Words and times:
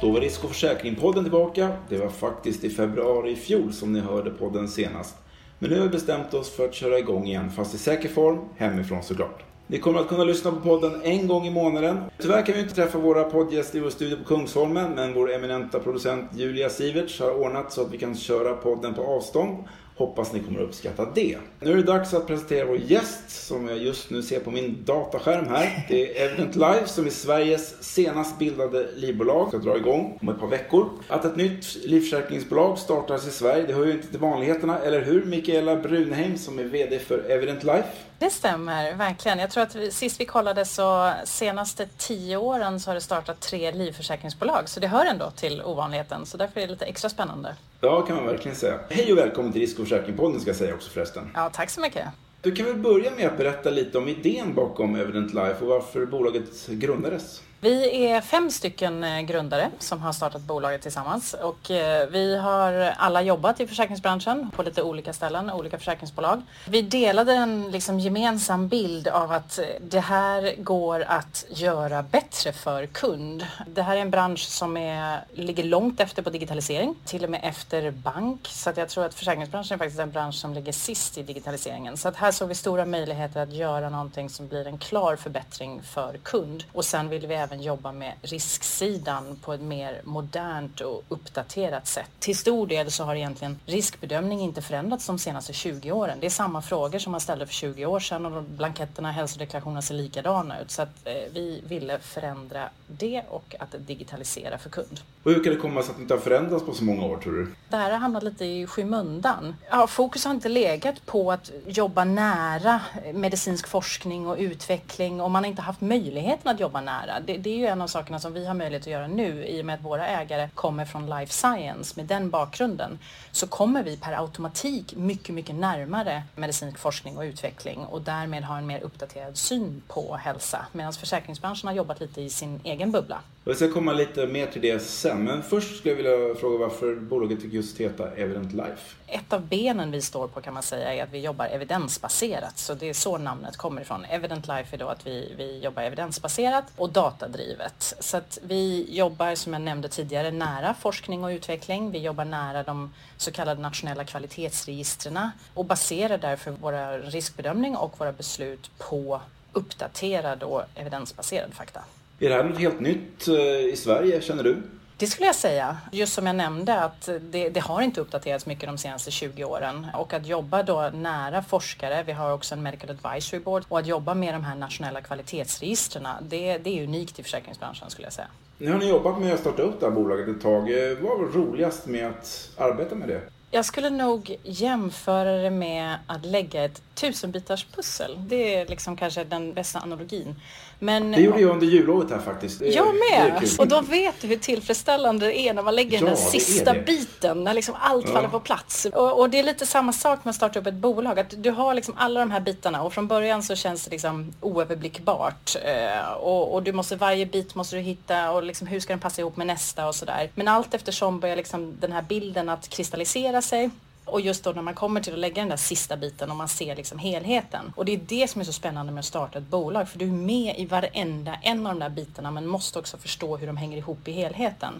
Då 0.00 0.10
var 0.10 0.20
Risk 0.20 0.44
och 0.44 0.50
Försäkring-podden 0.50 1.22
tillbaka. 1.22 1.68
Det 1.88 1.96
var 1.96 2.08
faktiskt 2.08 2.64
i 2.64 2.70
februari 2.70 3.30
i 3.30 3.36
fjol 3.36 3.72
som 3.72 3.92
ni 3.92 4.00
hörde 4.00 4.30
podden 4.30 4.68
senast. 4.68 5.16
Men 5.58 5.70
nu 5.70 5.76
har 5.76 5.82
vi 5.82 5.88
bestämt 5.90 6.34
oss 6.34 6.56
för 6.56 6.64
att 6.64 6.74
köra 6.74 6.98
igång 6.98 7.26
igen, 7.26 7.50
fast 7.50 7.74
i 7.74 7.78
säker 7.78 8.08
form, 8.08 8.38
hemifrån 8.56 9.02
såklart. 9.02 9.44
Ni 9.66 9.78
kommer 9.78 10.00
att 10.00 10.08
kunna 10.08 10.24
lyssna 10.24 10.50
på 10.50 10.60
podden 10.60 11.02
en 11.02 11.28
gång 11.28 11.46
i 11.46 11.50
månaden. 11.50 12.00
Tyvärr 12.18 12.46
kan 12.46 12.54
vi 12.54 12.60
inte 12.60 12.74
träffa 12.74 12.98
våra 12.98 13.24
poddgäster 13.24 13.78
i 13.78 13.80
vår 13.80 13.90
studio 13.90 14.16
på 14.16 14.24
Kungsholmen, 14.24 14.90
men 14.90 15.14
vår 15.14 15.32
eminenta 15.32 15.78
producent 15.78 16.30
Julia 16.34 16.70
Siverts 16.70 17.20
har 17.20 17.30
ordnat 17.30 17.72
så 17.72 17.82
att 17.82 17.92
vi 17.92 17.98
kan 17.98 18.14
köra 18.14 18.54
podden 18.54 18.94
på 18.94 19.02
avstånd. 19.02 19.64
Hoppas 19.96 20.32
ni 20.32 20.40
kommer 20.40 20.60
uppskatta 20.60 21.04
det. 21.14 21.36
Nu 21.60 21.72
är 21.72 21.76
det 21.76 21.82
dags 21.82 22.14
att 22.14 22.26
presentera 22.26 22.66
vår 22.66 22.76
gäst 22.76 23.46
som 23.46 23.68
jag 23.68 23.78
just 23.78 24.10
nu 24.10 24.22
ser 24.22 24.40
på 24.40 24.50
min 24.50 24.76
dataskärm 24.84 25.46
här. 25.46 25.86
Det 25.88 26.18
är 26.18 26.26
Evident 26.26 26.56
Life 26.56 26.86
som 26.86 27.06
är 27.06 27.10
Sveriges 27.10 27.82
senast 27.82 28.38
bildade 28.38 28.86
livbolag. 28.96 29.48
Ska 29.48 29.58
dra 29.58 29.76
igång 29.76 30.18
om 30.22 30.28
ett 30.28 30.40
par 30.40 30.46
veckor. 30.46 30.88
Att 31.08 31.24
ett 31.24 31.36
nytt 31.36 31.76
livförsäkringsbolag 31.84 32.78
startas 32.78 33.28
i 33.28 33.30
Sverige, 33.30 33.66
det 33.66 33.72
hör 33.72 33.86
ju 33.86 33.92
inte 33.92 34.08
till 34.08 34.18
vanligheterna. 34.18 34.78
Eller 34.78 35.00
hur? 35.04 35.24
Mikaela 35.24 35.76
Brunheim 35.76 36.38
som 36.38 36.58
är 36.58 36.64
VD 36.64 36.98
för 36.98 37.30
Evident 37.30 37.64
Life. 37.64 37.88
Det 38.24 38.30
stämmer 38.30 38.94
verkligen. 38.94 39.38
Jag 39.38 39.50
tror 39.50 39.62
att 39.62 39.74
vi, 39.74 39.90
sist 39.90 40.20
vi 40.20 40.24
kollade 40.24 40.64
så 40.64 41.12
senaste 41.24 41.88
tio 41.96 42.36
åren 42.36 42.80
så 42.80 42.90
har 42.90 42.94
det 42.94 43.00
startat 43.00 43.40
tre 43.40 43.72
livförsäkringsbolag. 43.72 44.68
Så 44.68 44.80
det 44.80 44.86
hör 44.86 45.06
ändå 45.06 45.30
till 45.30 45.62
ovanligheten. 45.62 46.26
Så 46.26 46.36
därför 46.36 46.60
är 46.60 46.66
det 46.66 46.72
lite 46.72 46.84
extra 46.84 47.08
spännande. 47.08 47.56
Ja, 47.80 48.02
kan 48.02 48.16
man 48.16 48.26
verkligen 48.26 48.56
säga. 48.56 48.78
Hej 48.90 49.12
och 49.12 49.18
välkommen 49.18 49.52
till 49.52 49.60
Risk 49.60 49.78
och 49.78 49.84
försäkringspodden 49.84 50.40
ska 50.40 50.50
jag 50.50 50.56
säga 50.56 50.74
också 50.74 50.90
förresten. 50.90 51.30
Ja, 51.34 51.50
tack 51.52 51.70
så 51.70 51.80
mycket. 51.80 52.04
Du 52.40 52.52
kan 52.52 52.66
väl 52.66 52.76
börja 52.76 53.10
med 53.10 53.26
att 53.26 53.36
berätta 53.36 53.70
lite 53.70 53.98
om 53.98 54.08
idén 54.08 54.54
bakom 54.54 54.96
Evident 54.96 55.34
Life 55.34 55.56
och 55.60 55.66
varför 55.66 56.06
bolaget 56.06 56.66
grundades? 56.68 57.42
Vi 57.64 58.06
är 58.06 58.20
fem 58.20 58.50
stycken 58.50 59.04
eh, 59.04 59.20
grundare 59.20 59.70
som 59.78 60.02
har 60.02 60.12
startat 60.12 60.42
bolaget 60.42 60.82
tillsammans 60.82 61.34
och 61.34 61.70
eh, 61.70 62.08
vi 62.08 62.36
har 62.36 62.72
alla 62.96 63.22
jobbat 63.22 63.60
i 63.60 63.66
försäkringsbranschen 63.66 64.50
på 64.50 64.62
lite 64.62 64.82
olika 64.82 65.12
ställen, 65.12 65.50
olika 65.50 65.78
försäkringsbolag. 65.78 66.42
Vi 66.68 66.82
delade 66.82 67.32
en 67.32 67.70
liksom 67.70 68.00
gemensam 68.00 68.68
bild 68.68 69.08
av 69.08 69.32
att 69.32 69.58
eh, 69.58 69.64
det 69.80 70.00
här 70.00 70.54
går 70.58 71.04
att 71.08 71.44
göra 71.48 72.02
bättre 72.02 72.52
för 72.52 72.86
kund. 72.86 73.46
Det 73.66 73.82
här 73.82 73.96
är 73.96 74.00
en 74.00 74.10
bransch 74.10 74.48
som 74.48 74.76
är, 74.76 75.24
ligger 75.32 75.64
långt 75.64 76.00
efter 76.00 76.22
på 76.22 76.30
digitalisering, 76.30 76.94
till 77.04 77.24
och 77.24 77.30
med 77.30 77.40
efter 77.42 77.90
bank. 77.90 78.48
Så 78.48 78.70
att 78.70 78.76
jag 78.76 78.88
tror 78.88 79.04
att 79.04 79.14
försäkringsbranschen 79.14 79.74
är 79.74 79.78
faktiskt 79.78 80.00
en 80.00 80.10
bransch 80.10 80.34
som 80.34 80.54
ligger 80.54 80.72
sist 80.72 81.18
i 81.18 81.22
digitaliseringen. 81.22 81.96
Så 81.96 82.08
att 82.08 82.16
här 82.16 82.32
såg 82.32 82.48
vi 82.48 82.54
stora 82.54 82.84
möjligheter 82.84 83.42
att 83.42 83.52
göra 83.52 83.88
någonting 83.88 84.30
som 84.30 84.48
blir 84.48 84.66
en 84.66 84.78
klar 84.78 85.16
förbättring 85.16 85.82
för 85.82 86.18
kund. 86.22 86.64
Och 86.72 86.84
sen 86.84 87.08
vill 87.08 87.26
vi 87.26 87.34
även 87.34 87.53
även 87.54 87.64
jobba 87.64 87.92
med 87.92 88.12
risksidan 88.22 89.36
på 89.42 89.52
ett 89.52 89.60
mer 89.60 90.00
modernt 90.04 90.80
och 90.80 91.02
uppdaterat 91.08 91.86
sätt. 91.86 92.10
Till 92.18 92.36
stor 92.36 92.66
del 92.66 92.90
så 92.90 93.04
har 93.04 93.14
egentligen 93.14 93.58
riskbedömning 93.66 94.40
inte 94.40 94.62
förändrats 94.62 95.06
de 95.06 95.18
senaste 95.18 95.52
20 95.52 95.92
åren. 95.92 96.18
Det 96.20 96.26
är 96.26 96.30
samma 96.30 96.62
frågor 96.62 96.98
som 96.98 97.12
man 97.12 97.20
ställde 97.20 97.46
för 97.46 97.54
20 97.54 97.86
år 97.86 98.00
sedan 98.00 98.26
och 98.26 98.42
blanketterna, 98.42 99.12
hälsodeklarationerna 99.12 99.82
ser 99.82 99.94
likadana 99.94 100.60
ut. 100.60 100.70
Så 100.70 100.82
att 100.82 101.06
eh, 101.06 101.12
vi 101.32 101.62
ville 101.68 101.98
förändra 101.98 102.68
det 102.86 103.22
och 103.28 103.54
att 103.58 103.74
digitalisera 103.78 104.58
för 104.58 104.70
kund. 104.70 105.00
Och 105.22 105.30
hur 105.30 105.44
kan 105.44 105.52
det 105.52 105.58
komma 105.58 105.82
sig 105.82 105.90
att 105.90 105.96
det 105.96 106.02
inte 106.02 106.14
har 106.14 106.20
förändrats 106.20 106.66
på 106.66 106.72
så 106.72 106.84
många 106.84 107.04
år 107.04 107.16
tror 107.16 107.32
du? 107.32 107.54
Det 107.68 107.76
här 107.76 107.90
har 107.90 107.98
hamnat 107.98 108.22
lite 108.22 108.44
i 108.44 108.66
skymundan. 108.66 109.54
Ja, 109.70 109.86
fokus 109.86 110.24
har 110.24 110.34
inte 110.34 110.48
legat 110.48 111.06
på 111.06 111.32
att 111.32 111.50
jobba 111.66 112.04
nära 112.04 112.80
medicinsk 113.14 113.68
forskning 113.68 114.26
och 114.26 114.36
utveckling 114.38 115.20
och 115.20 115.30
man 115.30 115.44
har 115.44 115.50
inte 115.50 115.62
haft 115.62 115.80
möjligheten 115.80 116.50
att 116.50 116.60
jobba 116.60 116.80
nära. 116.80 117.20
Det, 117.26 117.36
det 117.44 117.50
är 117.50 117.56
ju 117.56 117.66
en 117.66 117.82
av 117.82 117.86
sakerna 117.86 118.18
som 118.18 118.32
vi 118.32 118.46
har 118.46 118.54
möjlighet 118.54 118.82
att 118.82 118.92
göra 118.92 119.06
nu 119.06 119.46
i 119.46 119.60
och 119.60 119.66
med 119.66 119.74
att 119.74 119.84
våra 119.84 120.06
ägare 120.06 120.48
kommer 120.54 120.84
från 120.84 121.10
life 121.10 121.32
science. 121.32 121.92
Med 121.96 122.06
den 122.06 122.30
bakgrunden 122.30 122.98
så 123.32 123.46
kommer 123.46 123.82
vi 123.82 123.96
per 123.96 124.20
automatik 124.20 124.96
mycket, 124.96 125.34
mycket 125.34 125.54
närmare 125.54 126.22
medicinsk 126.36 126.78
forskning 126.78 127.16
och 127.16 127.22
utveckling 127.22 127.78
och 127.78 128.02
därmed 128.02 128.44
ha 128.44 128.58
en 128.58 128.66
mer 128.66 128.80
uppdaterad 128.80 129.36
syn 129.36 129.82
på 129.88 130.16
hälsa. 130.16 130.66
Medan 130.72 130.92
försäkringsbranschen 130.92 131.68
har 131.68 131.74
jobbat 131.74 132.00
lite 132.00 132.20
i 132.22 132.30
sin 132.30 132.60
egen 132.64 132.92
bubbla. 132.92 133.20
Vi 133.44 133.54
ska 133.54 133.72
komma 133.72 133.92
lite 133.92 134.26
mer 134.26 134.46
till 134.46 134.62
det 134.62 134.82
sen, 134.82 135.24
men 135.24 135.42
först 135.42 135.76
skulle 135.78 135.94
jag 135.94 135.96
vilja 135.96 136.34
fråga 136.34 136.58
varför 136.58 136.94
bolaget 136.94 137.42
fick 137.42 137.52
just 137.52 137.80
heta 137.80 138.10
Evident 138.10 138.52
Life. 138.52 138.96
Ett 139.06 139.32
av 139.32 139.46
benen 139.46 139.90
vi 139.90 140.02
står 140.02 140.28
på 140.28 140.40
kan 140.40 140.54
man 140.54 140.62
säga 140.62 140.94
är 140.94 141.02
att 141.02 141.12
vi 141.12 141.18
jobbar 141.18 141.46
evidensbaserat, 141.46 142.58
så 142.58 142.74
det 142.74 142.88
är 142.88 142.94
så 142.94 143.18
namnet 143.18 143.56
kommer 143.56 143.82
ifrån. 143.82 144.04
Evident 144.04 144.48
Life 144.48 144.76
är 144.76 144.78
då 144.78 144.88
att 144.88 145.06
vi, 145.06 145.34
vi 145.36 145.58
jobbar 145.58 145.82
evidensbaserat 145.82 146.64
och 146.76 146.90
datadrivet. 146.90 147.94
Så 148.00 148.16
att 148.16 148.38
vi 148.42 148.86
jobbar, 148.96 149.34
som 149.34 149.52
jag 149.52 149.62
nämnde 149.62 149.88
tidigare, 149.88 150.30
nära 150.30 150.74
forskning 150.74 151.24
och 151.24 151.28
utveckling. 151.28 151.90
Vi 151.90 151.98
jobbar 151.98 152.24
nära 152.24 152.62
de 152.62 152.94
så 153.16 153.32
kallade 153.32 153.60
nationella 153.60 154.04
kvalitetsregistren 154.04 155.30
och 155.54 155.64
baserar 155.64 156.18
därför 156.18 156.50
våra 156.50 156.98
riskbedömning 156.98 157.76
och 157.76 158.00
våra 158.00 158.12
beslut 158.12 158.70
på 158.78 159.20
uppdaterad 159.52 160.42
och 160.42 160.62
evidensbaserad 160.74 161.54
fakta. 161.54 161.80
Är 162.18 162.28
det 162.28 162.34
här 162.34 162.44
något 162.44 162.58
helt 162.58 162.80
nytt 162.80 163.28
eh, 163.28 163.34
i 163.72 163.74
Sverige, 163.76 164.20
känner 164.20 164.42
du? 164.42 164.62
Det 164.96 165.06
skulle 165.06 165.26
jag 165.26 165.36
säga. 165.36 165.76
Just 165.92 166.12
som 166.12 166.26
jag 166.26 166.36
nämnde 166.36 166.80
att 166.80 167.08
det, 167.20 167.48
det, 167.48 167.60
har 167.60 167.82
inte 167.82 168.00
uppdaterats 168.00 168.46
mycket 168.46 168.68
de 168.68 168.78
senaste 168.78 169.10
20 169.10 169.44
åren 169.44 169.86
och 169.94 170.12
att 170.12 170.26
jobba 170.26 170.62
då 170.62 170.90
nära 170.94 171.42
forskare, 171.42 172.02
vi 172.02 172.12
har 172.12 172.32
också 172.32 172.54
en 172.54 172.62
Medical 172.62 172.90
Advisory 172.90 173.40
Board 173.40 173.64
och 173.68 173.78
att 173.78 173.86
jobba 173.86 174.14
med 174.14 174.34
de 174.34 174.44
här 174.44 174.56
nationella 174.56 175.00
kvalitetsregistren, 175.00 176.08
det, 176.22 176.58
det 176.58 176.78
är 176.78 176.84
unikt 176.84 177.18
i 177.18 177.22
försäkringsbranschen 177.22 177.90
skulle 177.90 178.06
jag 178.06 178.12
säga. 178.12 178.28
Nu 178.58 178.72
har 178.72 178.78
ni 178.78 178.88
jobbat 178.88 179.20
med 179.20 179.34
att 179.34 179.40
starta 179.40 179.62
upp 179.62 179.80
det 179.80 179.86
här 179.86 179.92
bolaget 179.92 180.28
ett 180.28 180.42
tag. 180.42 180.70
Vad 181.00 181.18
var 181.18 181.26
roligast 181.26 181.86
med 181.86 182.06
att 182.06 182.50
arbeta 182.56 182.94
med 182.94 183.08
det? 183.08 183.20
Jag 183.54 183.64
skulle 183.64 183.90
nog 183.90 184.36
jämföra 184.42 185.36
det 185.36 185.50
med 185.50 185.98
att 186.06 186.24
lägga 186.24 186.64
ett 186.64 186.82
tusenbitars 186.94 187.66
pussel. 187.74 188.18
Det 188.18 188.54
är 188.54 188.66
liksom 188.66 188.96
kanske 188.96 189.24
den 189.24 189.52
bästa 189.52 189.80
analogin. 189.80 190.34
Men, 190.78 191.12
det 191.12 191.20
gjorde 191.20 191.40
jag 191.40 191.50
under 191.50 191.66
jullovet 191.66 192.10
här 192.10 192.18
faktiskt. 192.18 192.60
Jag 192.60 192.86
med! 193.10 193.48
Och 193.58 193.68
då 193.68 193.80
vet 193.80 194.20
du 194.20 194.28
hur 194.28 194.36
tillfredsställande 194.36 195.26
det 195.26 195.40
är 195.40 195.54
när 195.54 195.62
man 195.62 195.74
lägger 195.74 196.00
ja, 196.00 196.06
den 196.06 196.16
sista 196.16 196.72
det 196.72 196.78
det. 196.78 196.84
biten, 196.84 197.44
när 197.44 197.54
liksom 197.54 197.74
allt 197.80 198.06
ja. 198.06 198.12
faller 198.12 198.28
på 198.28 198.40
plats. 198.40 198.86
Och, 198.92 199.20
och, 199.20 199.30
det 199.30 199.38
är 199.38 199.42
lite 199.42 199.66
samma 199.66 199.92
sak 199.92 200.24
med 200.24 200.30
att 200.30 200.36
starta 200.36 200.58
upp 200.58 200.66
ett 200.66 200.74
bolag, 200.74 201.18
att 201.18 201.34
du 201.42 201.50
har 201.50 201.74
liksom 201.74 201.94
alla 201.96 202.20
de 202.20 202.30
här 202.30 202.40
bitarna 202.40 202.82
och 202.82 202.92
från 202.92 203.08
början 203.08 203.42
så 203.42 203.54
känns 203.54 203.84
det 203.84 203.90
liksom 203.90 204.32
oöverblickbart. 204.40 205.56
Eh, 205.64 206.12
och, 206.12 206.54
och, 206.54 206.62
du 206.62 206.72
måste, 206.72 206.96
varje 206.96 207.26
bit 207.26 207.54
måste 207.54 207.76
du 207.76 207.82
hitta 207.82 208.30
och 208.30 208.42
liksom 208.42 208.66
hur 208.66 208.80
ska 208.80 208.92
den 208.92 209.00
passa 209.00 209.20
ihop 209.20 209.36
med 209.36 209.46
nästa 209.46 209.88
och 209.88 209.94
sådär. 209.94 210.30
Men 210.34 210.48
allt 210.48 210.74
eftersom 210.74 211.20
börjar 211.20 211.36
liksom 211.36 211.76
den 211.80 211.92
här 211.92 212.02
bilden 212.02 212.48
att 212.48 212.68
kristallisera 212.68 213.42
sig 213.44 213.70
och 214.04 214.20
just 214.20 214.44
då 214.44 214.50
när 214.50 214.62
man 214.62 214.74
kommer 214.74 215.00
till 215.00 215.12
att 215.12 215.18
lägga 215.18 215.42
den 215.42 215.48
där 215.48 215.56
sista 215.56 215.96
biten 215.96 216.30
och 216.30 216.36
man 216.36 216.48
ser 216.48 216.76
liksom 216.76 216.98
helheten. 216.98 217.72
Och 217.76 217.84
det 217.84 217.92
är 217.92 218.00
det 218.06 218.30
som 218.30 218.40
är 218.40 218.44
så 218.44 218.52
spännande 218.52 218.92
med 218.92 219.00
att 219.00 219.06
starta 219.06 219.38
ett 219.38 219.48
bolag, 219.48 219.88
för 219.88 219.98
du 219.98 220.04
är 220.04 220.12
med 220.12 220.58
i 220.58 220.66
varenda 220.66 221.34
en 221.42 221.66
av 221.66 221.72
de 221.72 221.80
där 221.80 221.88
bitarna 221.88 222.30
men 222.30 222.46
måste 222.46 222.78
också 222.78 222.96
förstå 222.96 223.36
hur 223.36 223.46
de 223.46 223.56
hänger 223.56 223.76
ihop 223.76 224.08
i 224.08 224.12
helheten 224.12 224.74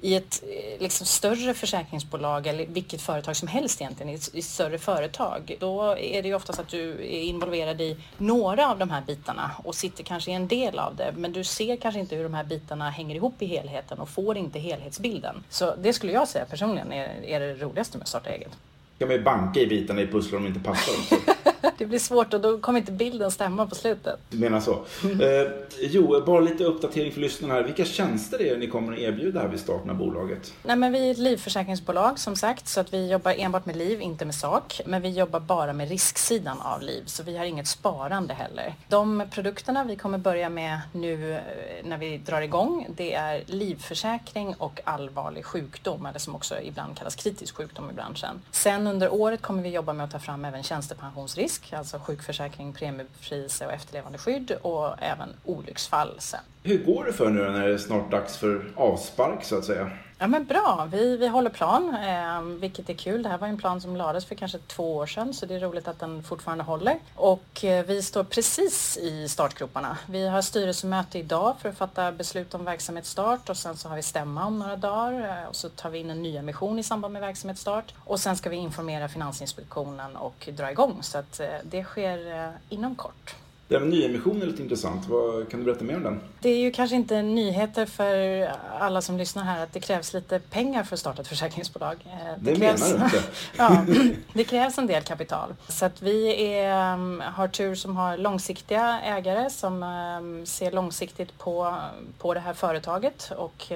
i 0.00 0.14
ett 0.14 0.42
eh, 0.42 0.80
liksom, 0.80 1.06
större 1.06 1.54
försäkringsbolag 1.54 2.46
eller 2.46 2.66
vilket 2.66 3.02
företag 3.02 3.36
som 3.36 3.48
helst 3.48 3.80
egentligen, 3.80 4.12
i 4.12 4.14
ett, 4.14 4.44
större 4.44 4.78
företag, 4.78 5.56
då 5.60 5.82
är 5.98 6.22
det 6.22 6.28
ju 6.28 6.34
oftast 6.34 6.58
att 6.58 6.68
du 6.68 6.90
är 6.90 7.22
involverad 7.22 7.80
i 7.80 7.96
några 8.18 8.70
av 8.70 8.78
de 8.78 8.90
här 8.90 9.02
bitarna 9.06 9.50
och 9.64 9.74
sitter 9.74 10.04
kanske 10.04 10.30
i 10.30 10.34
en 10.34 10.48
del 10.48 10.78
av 10.78 10.96
det, 10.96 11.12
men 11.16 11.32
du 11.32 11.44
ser 11.44 11.76
kanske 11.76 12.00
inte 12.00 12.16
hur 12.16 12.22
de 12.22 12.34
här 12.34 12.44
bitarna 12.44 12.90
hänger 12.90 13.16
ihop 13.16 13.42
i 13.42 13.46
helheten 13.46 13.98
och 13.98 14.08
får 14.08 14.36
inte 14.36 14.58
helhetsbilden. 14.58 15.44
Så 15.50 15.74
det 15.76 15.92
skulle 15.92 16.12
jag 16.12 16.28
säga 16.28 16.44
personligen 16.44 16.92
är, 16.92 17.24
är 17.24 17.40
det 17.40 17.54
roligaste 17.54 17.98
med 17.98 18.02
att 18.02 18.08
starta 18.08 18.30
eget. 18.30 18.52
Kan 18.98 19.08
man 19.08 19.16
ju 19.16 19.22
banka 19.22 19.60
i 19.60 19.66
bitarna 19.66 20.02
i 20.02 20.06
pusslet 20.06 20.34
om 20.34 20.42
de 20.42 20.48
inte 20.48 20.60
passar 20.60 20.92
också. 20.92 21.16
det 21.78 21.86
blir 21.86 21.98
svårt 21.98 22.34
och 22.34 22.40
då 22.40 22.58
kommer 22.58 22.78
inte 22.78 22.92
bilden 22.92 23.30
stämma 23.30 23.66
på 23.66 23.74
slutet. 23.74 24.20
Du 24.30 24.38
menar 24.38 24.60
så. 24.60 24.72
Eh, 24.72 25.50
jo, 25.80 26.22
bara 26.26 26.40
lite 26.40 26.64
uppdatering 26.64 27.12
för 27.12 27.20
lyssnarna 27.20 27.54
här. 27.54 27.62
Vilka 27.62 27.84
tjänster 27.84 28.42
är 28.42 28.50
det 28.50 28.56
ni 28.56 28.66
kommer 28.66 28.92
att 28.92 28.98
erbjuda 28.98 29.40
här 29.40 29.48
vid 29.48 29.60
starten 29.60 29.90
av 29.90 29.96
bolaget? 29.96 30.52
Nej, 30.62 30.76
men 30.76 30.92
vi 30.92 31.06
är 31.06 31.10
ett 31.10 31.18
livförsäkringsbolag 31.18 32.18
som 32.18 32.36
sagt, 32.36 32.68
så 32.68 32.80
att 32.80 32.92
vi 32.92 33.10
jobbar 33.10 33.34
enbart 33.38 33.66
med 33.66 33.76
liv, 33.76 34.00
inte 34.00 34.24
med 34.24 34.34
sak. 34.34 34.80
Men 34.86 35.02
vi 35.02 35.08
jobbar 35.08 35.40
bara 35.40 35.72
med 35.72 35.88
risksidan 35.88 36.60
av 36.60 36.82
liv, 36.82 37.02
så 37.06 37.22
vi 37.22 37.36
har 37.36 37.44
inget 37.44 37.66
sparande 37.66 38.34
heller. 38.34 38.74
De 38.88 39.22
produkterna 39.30 39.84
vi 39.84 39.96
kommer 39.96 40.18
börja 40.18 40.48
med 40.48 40.80
nu 40.92 41.34
eh, 41.34 41.40
när 41.84 41.98
vi 41.98 42.18
drar 42.18 42.40
igång, 42.40 42.86
det 42.96 43.14
är 43.14 43.42
livförsäkring 43.46 44.54
och 44.58 44.80
allvarlig 44.84 45.44
sjukdom, 45.44 46.06
eller 46.06 46.18
som 46.18 46.34
också 46.34 46.60
ibland 46.60 46.98
kallas 46.98 47.14
kritisk 47.14 47.56
sjukdom 47.56 47.90
i 47.90 47.92
branschen. 47.92 48.42
Sen 48.50 48.86
under 48.86 49.14
året 49.14 49.42
kommer 49.42 49.62
vi 49.62 49.68
jobba 49.68 49.92
med 49.92 50.04
att 50.04 50.10
ta 50.10 50.18
fram 50.18 50.44
även 50.44 50.62
tjänstepensionsrisk 50.62 51.55
alltså 51.70 51.98
sjukförsäkring, 51.98 52.72
premiebefrielse 52.72 53.66
och 53.66 53.72
efterlevandeskydd 53.72 54.50
och 54.62 55.02
även 55.02 55.28
olycksfall 55.44 56.14
sen. 56.18 56.40
Hur 56.62 56.84
går 56.84 57.04
det 57.04 57.12
för 57.12 57.30
nu 57.30 57.50
när 57.50 57.68
det 57.68 57.74
är 57.74 57.78
snart 57.78 58.10
dags 58.10 58.36
för 58.36 58.64
avspark 58.74 59.44
så 59.44 59.58
att 59.58 59.64
säga? 59.64 59.90
Ja 60.18 60.26
men 60.26 60.44
bra, 60.44 60.88
vi, 60.92 61.16
vi 61.16 61.28
håller 61.28 61.50
plan, 61.50 61.94
eh, 61.94 62.40
vilket 62.42 62.90
är 62.90 62.94
kul. 62.94 63.22
Det 63.22 63.28
här 63.28 63.38
var 63.38 63.48
en 63.48 63.58
plan 63.58 63.80
som 63.80 63.96
lades 63.96 64.24
för 64.24 64.34
kanske 64.34 64.58
två 64.58 64.96
år 64.96 65.06
sedan 65.06 65.34
så 65.34 65.46
det 65.46 65.54
är 65.54 65.60
roligt 65.60 65.88
att 65.88 65.98
den 65.98 66.22
fortfarande 66.22 66.64
håller. 66.64 66.98
Och 67.14 67.64
eh, 67.64 67.86
vi 67.86 68.02
står 68.02 68.24
precis 68.24 68.96
i 68.96 69.28
startgroparna. 69.28 69.98
Vi 70.06 70.28
har 70.28 70.42
styrelsemöte 70.42 71.18
idag 71.18 71.54
för 71.60 71.68
att 71.68 71.76
fatta 71.78 72.12
beslut 72.12 72.54
om 72.54 72.64
verksamhetsstart 72.64 73.48
och 73.48 73.56
sen 73.56 73.76
så 73.76 73.88
har 73.88 73.96
vi 73.96 74.02
stämma 74.02 74.46
om 74.46 74.58
några 74.58 74.76
dagar 74.76 75.42
eh, 75.42 75.48
och 75.48 75.56
så 75.56 75.68
tar 75.68 75.90
vi 75.90 75.98
in 75.98 76.10
en 76.10 76.22
nyemission 76.22 76.78
i 76.78 76.82
samband 76.82 77.12
med 77.12 77.22
verksamhetsstart 77.22 77.94
och 78.04 78.20
sen 78.20 78.36
ska 78.36 78.50
vi 78.50 78.56
informera 78.56 79.08
Finansinspektionen 79.08 80.16
och 80.16 80.48
dra 80.52 80.70
igång 80.70 80.98
så 81.02 81.18
att 81.18 81.40
eh, 81.40 81.46
det 81.64 81.84
sker 81.84 82.44
eh, 82.44 82.50
inom 82.68 82.94
kort. 82.94 83.34
Det 83.68 83.74
här 83.74 83.80
med 83.80 83.90
nyemission 83.90 84.42
är 84.42 84.46
lite 84.46 84.62
intressant. 84.62 85.06
Vad, 85.08 85.48
kan 85.48 85.60
du 85.60 85.66
berätta 85.66 85.84
mer 85.84 85.96
om 85.96 86.02
den? 86.02 86.20
Det 86.40 86.48
är 86.48 86.58
ju 86.58 86.70
kanske 86.70 86.96
inte 86.96 87.22
nyheter 87.22 87.86
för 87.86 88.46
alla 88.78 89.02
som 89.02 89.16
lyssnar 89.18 89.44
här 89.44 89.62
att 89.62 89.72
det 89.72 89.80
krävs 89.80 90.12
lite 90.12 90.38
pengar 90.38 90.84
för 90.84 90.94
att 90.94 91.00
starta 91.00 91.22
ett 91.22 91.28
försäkringsbolag. 91.28 91.96
Eh, 92.06 92.10
det, 92.38 92.50
det 92.50 92.56
krävs, 92.56 92.92
menar 92.92 92.98
du 92.98 93.16
inte? 93.16 93.28
ja, 93.56 93.84
det 94.32 94.44
krävs 94.44 94.78
en 94.78 94.86
del 94.86 95.02
kapital. 95.02 95.54
Så 95.68 95.84
att 95.84 96.02
vi 96.02 96.46
är, 96.54 96.94
mm, 96.94 97.22
har 97.34 97.48
tur 97.48 97.74
som 97.74 97.96
har 97.96 98.16
långsiktiga 98.16 99.00
ägare 99.00 99.50
som 99.50 99.82
mm, 99.82 100.46
ser 100.46 100.72
långsiktigt 100.72 101.38
på, 101.38 101.76
på 102.18 102.34
det 102.34 102.40
här 102.40 102.54
företaget 102.54 103.32
och 103.36 103.66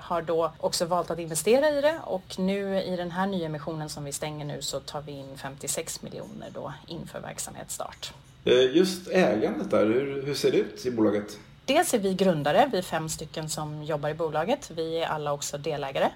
har 0.00 0.22
då 0.22 0.52
också 0.58 0.84
valt 0.84 1.10
att 1.10 1.18
investera 1.18 1.68
i 1.68 1.80
det 1.80 1.98
och 2.04 2.38
nu 2.38 2.82
i 2.82 2.96
den 2.96 3.10
här 3.10 3.26
nyemissionen 3.26 3.88
som 3.88 4.04
vi 4.04 4.12
stänger 4.12 4.44
nu 4.44 4.62
så 4.62 4.80
tar 4.80 5.02
vi 5.02 5.12
in 5.12 5.36
56 5.36 6.02
miljoner 6.02 6.48
då 6.54 6.72
inför 6.86 7.20
verksamhetsstart. 7.20 8.12
Eh, 8.44 8.76
just 8.76 9.08
ägandet 9.08 9.70
där, 9.70 9.86
hur, 9.86 10.22
hur 10.26 10.34
ser 10.34 10.52
det 10.52 10.58
ut 10.58 10.86
i 10.86 10.90
bolaget? 10.90 11.38
Dels 11.64 11.94
är 11.94 11.98
vi 11.98 12.14
grundare, 12.14 12.68
vi 12.72 12.78
är 12.78 12.82
fem 12.82 13.08
stycken 13.08 13.48
som 13.48 13.82
jobbar 13.82 14.08
i 14.08 14.14
bolaget. 14.14 14.70
Vi 14.76 14.98
är 14.98 15.06
alla 15.06 15.32
också 15.32 15.58
delägare. 15.58 16.10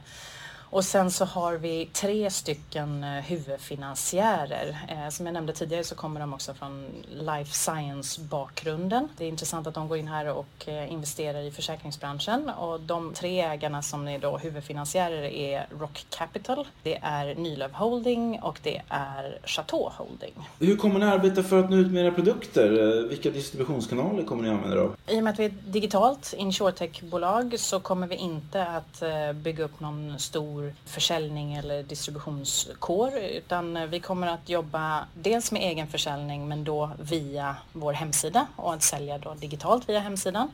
Och 0.70 0.84
sen 0.84 1.10
så 1.10 1.24
har 1.24 1.54
vi 1.54 1.88
tre 1.92 2.30
stycken 2.30 3.04
eh, 3.04 3.10
huvudfinansiärer. 3.10 4.78
Eh, 4.88 5.08
som 5.10 5.26
jag 5.26 5.32
nämnde 5.32 5.52
tidigare 5.52 5.84
så 5.84 5.94
kommer 5.94 6.20
de 6.20 6.34
också 6.34 6.54
från 6.54 6.86
life 7.10 7.54
science-bakgrunden. 7.54 9.08
Det 9.16 9.24
är 9.24 9.28
intressant 9.28 9.66
att 9.66 9.74
de 9.74 9.88
går 9.88 9.98
in 9.98 10.08
här 10.08 10.28
och 10.28 10.68
eh, 10.68 10.92
investerar 10.92 11.40
i 11.40 11.50
försäkringsbranschen 11.50 12.48
och 12.48 12.80
de 12.80 13.12
tre 13.14 13.40
ägarna 13.40 13.82
som 13.82 14.08
är 14.08 14.18
då 14.18 14.38
huvudfinansiärer 14.38 15.22
är 15.22 15.66
Rock 15.78 16.06
Capital, 16.10 16.68
det 16.82 16.98
är 17.02 17.34
Nylöv 17.34 17.72
Holding 17.72 18.40
och 18.42 18.58
det 18.62 18.82
är 18.88 19.38
Chateau 19.44 19.90
Holding. 19.96 20.48
Hur 20.58 20.76
kommer 20.76 20.98
ni 20.98 21.06
arbeta 21.06 21.42
för 21.42 21.58
att 21.58 21.70
nå 21.70 21.76
ut 21.76 21.90
med 21.90 22.04
era 22.04 22.12
produkter? 22.12 22.68
Vilka 23.08 23.30
distributionskanaler 23.30 24.24
kommer 24.24 24.42
ni 24.42 24.48
använda 24.48 24.76
då? 24.76 24.90
I 25.06 25.18
och 25.20 25.24
med 25.24 25.32
att 25.32 25.38
vi 25.38 25.44
är 25.44 25.48
ett 25.48 25.72
digitalt 25.72 26.34
insurtech-bolag 26.38 27.58
så 27.58 27.80
kommer 27.80 28.06
vi 28.06 28.14
inte 28.14 28.66
att 28.66 29.02
bygga 29.34 29.64
upp 29.64 29.80
någon 29.80 30.18
stor 30.18 30.57
stor 30.58 30.74
försäljning 30.84 31.54
eller 31.54 31.82
distributionskår 31.82 33.18
utan 33.18 33.76
eh, 33.76 33.86
vi 33.86 34.00
kommer 34.00 34.26
att 34.26 34.48
jobba 34.48 35.06
dels 35.14 35.52
med 35.52 35.62
egen 35.62 35.86
försäljning 35.86 36.48
men 36.48 36.64
då 36.64 36.90
via 36.98 37.56
vår 37.72 37.92
hemsida 37.92 38.46
och 38.56 38.74
att 38.74 38.82
sälja 38.82 39.18
då 39.18 39.34
digitalt 39.34 39.88
via 39.88 40.00
hemsidan. 40.00 40.50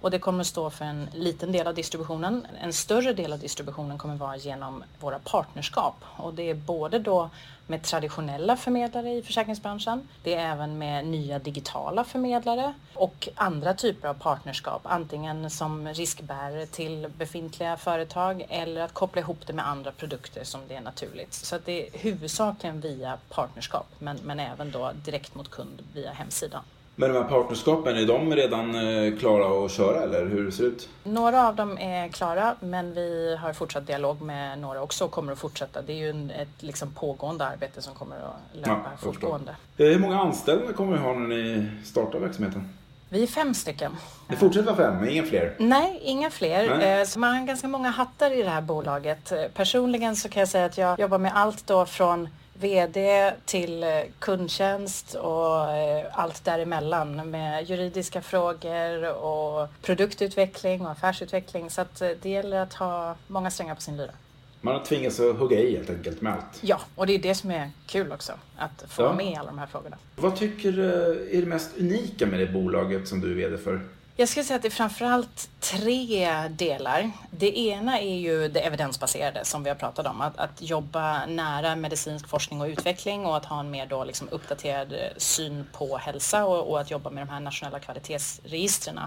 Och 0.00 0.10
det 0.10 0.18
kommer 0.18 0.44
stå 0.44 0.70
för 0.70 0.84
en 0.84 1.08
liten 1.14 1.52
del 1.52 1.66
av 1.66 1.74
distributionen. 1.74 2.46
En 2.60 2.72
större 2.72 3.12
del 3.12 3.32
av 3.32 3.38
distributionen 3.38 3.98
kommer 3.98 4.16
vara 4.16 4.36
genom 4.36 4.84
våra 5.00 5.18
partnerskap 5.18 5.94
och 6.16 6.34
det 6.34 6.50
är 6.50 6.54
både 6.54 6.98
då 6.98 7.30
med 7.70 7.82
traditionella 7.82 8.56
förmedlare 8.56 9.10
i 9.12 9.22
försäkringsbranschen. 9.22 10.08
Det 10.22 10.34
är 10.34 10.52
även 10.52 10.78
med 10.78 11.06
nya 11.06 11.38
digitala 11.38 12.04
förmedlare 12.04 12.74
och 12.94 13.28
andra 13.34 13.74
typer 13.74 14.08
av 14.08 14.14
partnerskap, 14.14 14.80
antingen 14.84 15.50
som 15.50 15.88
riskbärare 15.88 16.66
till 16.66 17.08
befintliga 17.18 17.76
företag 17.76 18.46
eller 18.48 18.80
att 18.80 18.94
koppla 18.94 19.20
ihop 19.20 19.46
det 19.46 19.52
med 19.52 19.68
andra 19.68 19.92
produkter 19.92 20.44
som 20.44 20.60
det 20.68 20.74
är 20.74 20.80
naturligt. 20.80 21.34
Så 21.34 21.56
att 21.56 21.66
det 21.66 21.86
är 21.86 21.98
huvudsakligen 21.98 22.80
via 22.80 23.18
partnerskap 23.28 23.86
men, 23.98 24.18
men 24.24 24.40
även 24.40 24.70
då 24.70 24.92
direkt 25.04 25.34
mot 25.34 25.50
kund 25.50 25.82
via 25.92 26.12
hemsidan. 26.12 26.62
Men 27.00 27.12
de 27.14 27.18
här 27.22 27.28
partnerskapen, 27.28 27.96
är 27.96 28.06
de 28.06 28.34
redan 28.34 28.74
eh, 28.74 29.18
klara 29.18 29.64
att 29.64 29.70
köra 29.72 30.02
eller 30.02 30.26
hur 30.26 30.50
ser 30.50 30.62
det 30.62 30.68
ut? 30.68 30.88
Några 31.04 31.48
av 31.48 31.56
dem 31.56 31.78
är 31.78 32.08
klara 32.08 32.54
men 32.60 32.94
vi 32.94 33.36
har 33.40 33.52
fortsatt 33.52 33.86
dialog 33.86 34.22
med 34.22 34.58
några 34.58 34.82
också 34.82 35.04
och 35.04 35.10
kommer 35.10 35.32
att 35.32 35.38
fortsätta. 35.38 35.82
Det 35.82 35.92
är 35.92 35.96
ju 35.96 36.30
ett 36.30 36.48
liksom 36.62 36.90
pågående 36.90 37.46
arbete 37.46 37.82
som 37.82 37.94
kommer 37.94 38.16
att 38.16 38.56
löpa 38.56 38.70
ja, 38.70 38.90
fortgående. 38.98 39.56
Eh, 39.76 39.86
hur 39.86 39.98
många 39.98 40.20
anställda 40.20 40.72
kommer 40.72 40.96
ni 40.96 41.02
ha 41.02 41.14
när 41.14 41.28
ni 41.28 41.66
startar 41.84 42.18
verksamheten? 42.18 42.68
Vi 43.08 43.22
är 43.22 43.26
fem 43.26 43.54
stycken. 43.54 43.96
Det 44.28 44.36
fortsätter 44.36 44.66
vara 44.66 44.76
fem, 44.76 45.00
men 45.00 45.08
inga 45.08 45.22
fler? 45.22 45.54
Nej, 45.58 46.00
inga 46.02 46.30
fler. 46.30 46.76
Nej. 46.78 47.00
Eh, 47.00 47.06
så 47.06 47.18
man 47.18 47.36
har 47.36 47.46
ganska 47.46 47.68
många 47.68 47.90
hattar 47.90 48.30
i 48.30 48.42
det 48.42 48.50
här 48.50 48.62
bolaget. 48.62 49.32
Personligen 49.54 50.16
så 50.16 50.28
kan 50.28 50.40
jag 50.40 50.48
säga 50.48 50.64
att 50.64 50.78
jag 50.78 51.00
jobbar 51.00 51.18
med 51.18 51.32
allt 51.34 51.66
då 51.66 51.86
från 51.86 52.28
VD 52.60 53.32
till 53.44 53.82
eh, 53.82 53.88
kundtjänst 54.18 55.14
och 55.14 55.70
eh, 55.70 56.06
allt 56.12 56.44
däremellan 56.44 57.30
med 57.30 57.70
juridiska 57.70 58.22
frågor 58.22 59.12
och 59.24 59.68
produktutveckling 59.82 60.80
och 60.80 60.90
affärsutveckling. 60.90 61.70
Så 61.70 61.80
att 61.80 62.00
eh, 62.00 62.10
det 62.22 62.30
gäller 62.30 62.60
att 62.60 62.74
ha 62.74 63.16
många 63.26 63.50
strängar 63.50 63.74
på 63.74 63.80
sin 63.80 63.96
lyra. 63.96 64.12
Man 64.60 64.74
har 64.74 64.84
tvingats 64.84 65.20
att 65.20 65.36
hugga 65.36 65.58
i 65.58 65.76
helt 65.76 65.90
enkelt 65.90 66.20
med 66.20 66.32
allt. 66.32 66.58
Ja, 66.60 66.80
och 66.94 67.06
det 67.06 67.12
är 67.12 67.18
det 67.18 67.34
som 67.34 67.50
är 67.50 67.70
kul 67.86 68.12
också. 68.12 68.32
Att 68.56 68.84
få 68.88 69.02
ja. 69.02 69.12
med 69.12 69.38
alla 69.38 69.50
de 69.50 69.58
här 69.58 69.66
frågorna. 69.66 69.96
Vad 70.16 70.36
tycker 70.36 70.72
du 70.72 70.90
är 71.32 71.40
det 71.40 71.46
mest 71.46 71.78
unika 71.78 72.26
med 72.26 72.40
det 72.40 72.46
bolaget 72.46 73.08
som 73.08 73.20
du 73.20 73.30
är 73.30 73.34
VD 73.34 73.58
för? 73.58 73.80
Jag 74.16 74.28
skulle 74.28 74.44
säga 74.44 74.56
att 74.56 74.62
det 74.62 74.68
är 74.68 74.70
framförallt 74.70 75.50
tre 75.60 76.48
delar. 76.48 77.10
Det 77.30 77.58
ena 77.58 78.00
är 78.00 78.18
ju 78.18 78.48
det 78.48 78.60
evidensbaserade 78.60 79.44
som 79.44 79.62
vi 79.62 79.70
har 79.70 79.76
pratat 79.76 80.06
om. 80.06 80.20
Att, 80.20 80.38
att 80.38 80.62
jobba 80.62 81.26
nära 81.26 81.76
medicinsk 81.76 82.28
forskning 82.28 82.60
och 82.60 82.66
utveckling 82.66 83.26
och 83.26 83.36
att 83.36 83.44
ha 83.44 83.60
en 83.60 83.70
mer 83.70 83.86
då 83.86 84.04
liksom 84.04 84.28
uppdaterad 84.28 84.92
eh, 84.92 84.98
syn 85.16 85.66
på 85.72 85.96
hälsa 85.96 86.44
och, 86.44 86.70
och 86.70 86.80
att 86.80 86.90
jobba 86.90 87.10
med 87.10 87.26
de 87.26 87.32
här 87.32 87.40
nationella 87.40 87.78
kvalitetsregistren. 87.78 89.00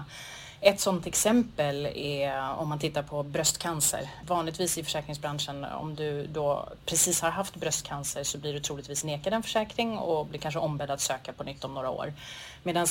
Ett 0.60 0.80
sådant 0.80 1.06
exempel 1.06 1.86
är 1.94 2.54
om 2.58 2.68
man 2.68 2.78
tittar 2.78 3.02
på 3.02 3.22
bröstcancer. 3.22 4.08
Vanligtvis 4.26 4.78
i 4.78 4.84
försäkringsbranschen 4.84 5.64
om 5.64 5.94
du 5.94 6.26
då 6.26 6.68
precis 6.86 7.20
har 7.20 7.30
haft 7.30 7.56
bröstcancer 7.56 8.24
så 8.24 8.38
blir 8.38 8.52
du 8.52 8.60
troligtvis 8.60 9.04
nekad 9.04 9.32
en 9.32 9.42
försäkring 9.42 9.98
och 9.98 10.26
blir 10.26 10.40
kanske 10.40 10.60
ombedd 10.60 10.90
att 10.90 11.00
söka 11.00 11.32
på 11.32 11.44
nytt 11.44 11.64
om 11.64 11.74
några 11.74 11.90
år. 11.90 12.12
Medan 12.66 12.86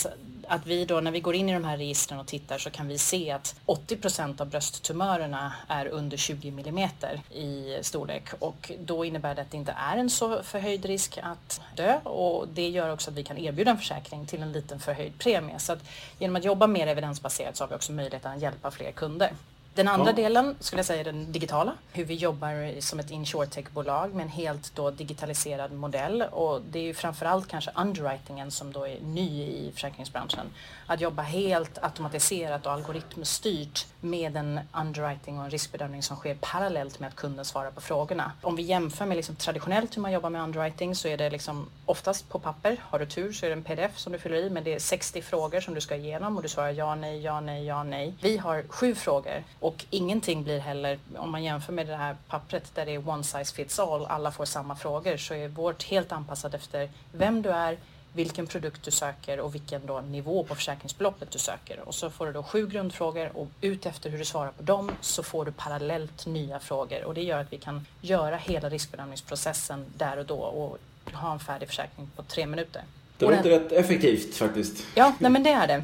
att 0.48 0.68
vi 0.68 0.86
då 0.86 1.00
när 1.00 1.12
vi 1.12 1.20
går 1.20 1.36
in 1.36 1.50
i 1.50 1.54
de 1.54 1.64
här 1.64 1.78
registren 1.78 2.20
och 2.20 2.28
tittar 2.28 2.58
så 2.58 2.70
kan 2.70 2.88
vi 2.88 2.98
se 2.98 3.32
att 3.32 3.56
80 3.66 3.98
procent 3.98 4.42
av 4.42 4.50
brösttumörerna 4.50 5.54
är 5.68 5.86
under 5.88 6.18
20 6.18 6.52
millimeter 6.52 7.22
i 7.32 7.78
storlek 7.82 8.30
och 8.40 8.72
då 8.80 9.06
innebär 9.06 9.36
det 9.36 9.42
att 9.42 9.52
det 9.52 9.58
inte 9.58 9.76
är 9.78 9.98
en 9.98 10.10
så 10.10 10.44
förhöjd 10.44 10.86
risk 10.86 11.20
att 11.24 11.62
dö 11.76 12.00
och 12.04 12.48
det 12.48 12.70
gör 12.70 12.94
också 12.94 13.12
att 13.12 13.18
vi 13.18 13.24
kan 13.24 13.38
erbjuda 13.38 13.72
en 13.72 13.78
försäkring 13.78 14.26
till 14.26 14.42
en 14.42 14.52
liten 14.52 14.80
förhöjd 14.80 15.20
premie. 15.20 15.60
Så 15.60 15.74
att 15.74 15.80
genom 16.20 16.36
att 16.36 16.46
jobba 16.46 16.68
mer 16.68 16.88
evidensbaserat 16.88 17.58
så 17.58 17.64
har 17.64 17.70
vi 17.70 17.76
också 17.76 17.92
möjlighet 17.92 18.26
att 18.26 18.42
hjälpa 18.42 18.72
fler 18.72 18.92
kunder. 18.92 19.32
Den 19.76 19.88
andra 19.88 20.10
ja. 20.10 20.16
delen 20.16 20.56
skulle 20.60 20.80
jag 20.80 20.86
säga 20.86 21.00
är 21.00 21.04
den 21.04 21.32
digitala. 21.32 21.74
Hur 21.92 22.06
vi 22.06 22.14
jobbar 22.14 22.82
som 22.82 23.00
ett 23.00 23.12
insurtech-bolag 23.12 24.14
med 24.14 24.24
en 24.24 24.30
helt 24.30 24.76
då 24.76 24.92
digitaliserad 24.92 25.72
modell 25.72 26.22
och 26.32 26.62
det 26.72 26.80
är 26.80 26.84
ju 26.84 26.94
framförallt 26.94 27.48
kanske 27.48 27.72
underwritingen 27.76 28.52
som 28.52 28.74
då 28.74 28.88
är 28.88 29.02
ny 29.02 29.44
i 29.44 29.72
försäkringsbranschen. 29.74 30.46
Att 30.88 31.02
jobba 31.02 31.22
helt 31.22 31.84
automatiserat 31.84 32.66
och 32.66 32.72
algoritmstyrt 32.72 33.86
med 34.02 34.38
en 34.38 34.60
underwriting 34.74 35.40
och 35.40 35.46
en 35.46 35.52
riskbedömning 35.52 36.04
som 36.04 36.18
sker 36.18 36.36
parallellt 36.42 37.00
med 37.00 37.08
att 37.08 37.16
kunden 37.16 37.46
svarar 37.46 37.72
på 37.72 37.82
frågorna. 37.82 38.32
Om 38.42 38.56
vi 38.56 38.64
jämför 38.64 39.06
med 39.06 39.18
liksom 39.18 39.36
traditionellt 39.36 39.98
hur 39.98 40.02
man 40.02 40.12
jobbar 40.12 40.30
med 40.30 40.42
underwriting 40.42 40.96
så 40.96 41.08
är 41.08 41.18
det 41.18 41.30
liksom 41.30 41.70
oftast 41.86 42.30
på 42.30 42.40
papper. 42.40 42.78
Har 42.82 43.00
du 43.00 43.06
tur 43.06 43.34
så 43.34 43.46
är 43.46 43.50
det 43.50 43.56
en 43.56 43.64
pdf 43.64 43.98
som 43.98 44.14
du 44.14 44.20
fyller 44.20 44.38
i 44.38 44.50
men 44.50 44.64
det 44.64 44.74
är 44.74 44.80
60 44.80 45.22
frågor 45.22 45.62
som 45.62 45.74
du 45.74 45.82
ska 45.82 45.96
igenom 45.96 46.38
och 46.38 46.44
du 46.44 46.50
svarar 46.50 46.70
ja, 46.70 46.96
nej, 46.96 47.22
ja, 47.22 47.40
nej, 47.40 47.66
ja, 47.66 47.84
nej. 47.84 48.14
Vi 48.22 48.38
har 48.38 48.64
sju 48.70 48.96
frågor 48.96 49.44
och 49.64 49.86
ingenting 49.90 50.44
blir 50.44 50.60
heller, 50.60 51.00
om 51.18 51.32
man 51.32 51.44
jämför 51.44 51.74
med 51.74 51.88
det 51.88 51.96
här 51.96 52.16
pappret 52.28 52.76
där 52.76 52.86
det 52.86 52.92
är 52.92 53.10
one 53.10 53.24
size 53.24 53.56
fits 53.56 53.80
all, 53.80 54.06
alla 54.06 54.32
får 54.32 54.46
samma 54.46 54.76
frågor, 54.76 55.18
så 55.18 55.34
är 55.34 55.48
vårt 55.48 55.84
helt 55.84 56.12
anpassat 56.12 56.54
efter 56.54 56.90
vem 57.12 57.42
du 57.42 57.50
är, 57.50 57.78
vilken 58.14 58.48
produkt 58.48 58.84
du 58.84 58.92
söker 58.92 59.40
och 59.40 59.56
vilken 59.56 59.86
då 59.86 60.02
nivå 60.02 60.44
på 60.44 60.56
försäkringsbeloppet 60.56 61.32
du 61.32 61.40
söker. 61.40 61.80
Och 61.80 61.96
så 61.96 62.10
får 62.10 62.26
du 62.26 62.34
då 62.34 62.44
sju 62.44 62.68
grundfrågor 62.68 63.38
och 63.38 63.48
ut 63.62 63.86
efter 63.86 64.10
hur 64.10 64.18
du 64.18 64.26
svarar 64.26 64.52
på 64.52 64.64
dem 64.64 64.92
så 65.02 65.24
får 65.24 65.46
du 65.46 65.52
parallellt 65.52 66.26
nya 66.26 66.60
frågor 66.60 67.04
och 67.04 67.14
det 67.14 67.24
gör 67.24 67.40
att 67.40 67.54
vi 67.54 67.58
kan 67.58 67.86
göra 68.02 68.38
hela 68.38 68.70
riskbedömningsprocessen 68.70 69.86
där 69.98 70.18
och 70.18 70.26
då 70.26 70.38
och 70.40 70.78
ha 71.14 71.34
en 71.34 71.40
färdig 71.40 71.68
försäkring 71.68 72.10
på 72.16 72.24
tre 72.24 72.46
minuter. 72.46 72.84
Det 73.18 73.26
låter 73.26 73.50
rätt 73.50 73.72
effektivt 73.72 74.36
faktiskt. 74.36 74.86
Ja, 74.96 75.14
nej 75.20 75.32
men 75.32 75.44
det 75.44 75.50
är 75.50 75.68
det. 75.68 75.84